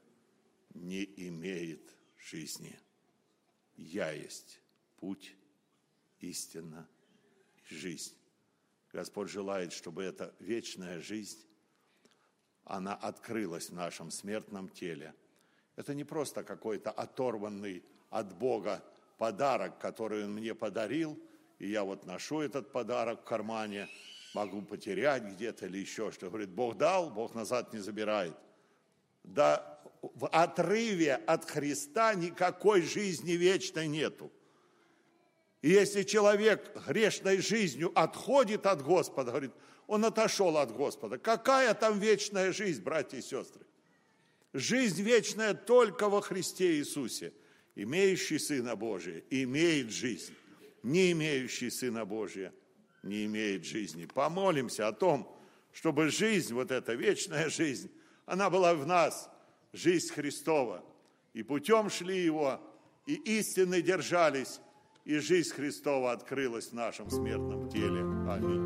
не 0.73 1.05
имеет 1.17 1.93
жизни. 2.17 2.79
Я 3.77 4.13
есть 4.13 4.61
путь, 4.99 5.35
истина 6.21 6.89
и 7.57 7.75
жизнь. 7.75 8.15
Господь 8.93 9.31
желает, 9.31 9.73
чтобы 9.73 10.05
эта 10.05 10.33
вечная 10.39 11.01
жизнь 11.01 11.41
она 12.67 12.95
открылась 12.95 13.71
в 13.71 13.75
нашем 13.75 14.11
смертном 14.11 14.69
теле. 14.69 15.15
Это 15.77 15.95
не 15.95 16.05
просто 16.05 16.43
какой-то 16.43 16.91
оторванный 16.91 17.83
от 18.11 18.37
Бога 18.37 18.83
подарок, 19.19 19.79
который 19.79 20.25
Он 20.25 20.35
мне 20.35 20.55
подарил, 20.55 21.19
и 21.59 21.69
я 21.69 21.85
вот 21.85 22.05
ношу 22.05 22.41
этот 22.41 22.73
подарок 22.73 23.23
в 23.23 23.25
кармане, 23.25 23.89
могу 24.35 24.63
потерять 24.63 25.23
где-то 25.23 25.67
или 25.67 25.79
еще 25.79 26.11
что. 26.11 26.29
Говорит, 26.29 26.51
Бог 26.51 26.77
дал, 26.77 27.11
Бог 27.11 27.35
назад 27.35 27.73
не 27.73 27.79
забирает. 27.79 28.37
Да 29.25 29.81
в 30.03 30.27
отрыве 30.29 31.15
от 31.15 31.49
Христа 31.49 32.15
никакой 32.15 32.83
жизни 32.83 33.33
вечной 33.33 33.89
нету. 33.89 34.31
И 35.63 35.71
если 35.71 36.03
человек 36.03 36.71
грешной 36.87 37.39
жизнью 37.39 37.91
отходит 37.95 38.67
от 38.67 38.83
Господа, 38.83 39.31
говорит, 39.31 39.53
он 39.87 40.05
отошел 40.05 40.57
от 40.57 40.75
Господа. 40.75 41.19
Какая 41.19 41.75
там 41.75 41.99
вечная 41.99 42.53
жизнь, 42.53 42.83
братья 42.83 43.19
и 43.19 43.23
сестры? 43.23 43.65
Жизнь 44.53 45.03
вечная 45.03 45.55
только 45.55 46.09
во 46.09 46.21
Христе 46.21 46.77
Иисусе. 46.79 47.33
Имеющий 47.75 48.39
Сына 48.39 48.75
Божия 48.75 49.23
имеет 49.31 49.91
жизнь. 49.91 50.35
Не 50.83 51.13
имеющий 51.13 51.71
Сына 51.71 52.05
Божия 52.05 52.53
не 53.03 53.27
имеет 53.27 53.65
жизни. 53.65 54.07
Помолимся 54.07 54.89
о 54.89 54.93
том, 54.93 55.33
чтобы 55.73 56.09
жизнь, 56.09 56.55
вот 56.55 56.71
эта 56.71 56.95
вечная 56.95 57.49
жизнь, 57.51 57.91
она 58.25 58.51
была 58.51 58.75
в 58.75 58.87
нас, 58.87 59.31
жизнь 59.73 60.13
Христова. 60.13 60.83
И 61.35 61.43
путем 61.43 61.91
шли 61.91 62.19
Его, 62.19 62.61
и 63.05 63.15
истины 63.15 63.83
держались, 63.83 64.61
и 65.05 65.19
жизнь 65.19 65.53
Христова 65.53 66.13
открылась 66.13 66.69
в 66.69 66.73
нашем 66.73 67.11
смертном 67.11 67.69
теле. 67.69 68.01
Аминь. 68.29 68.66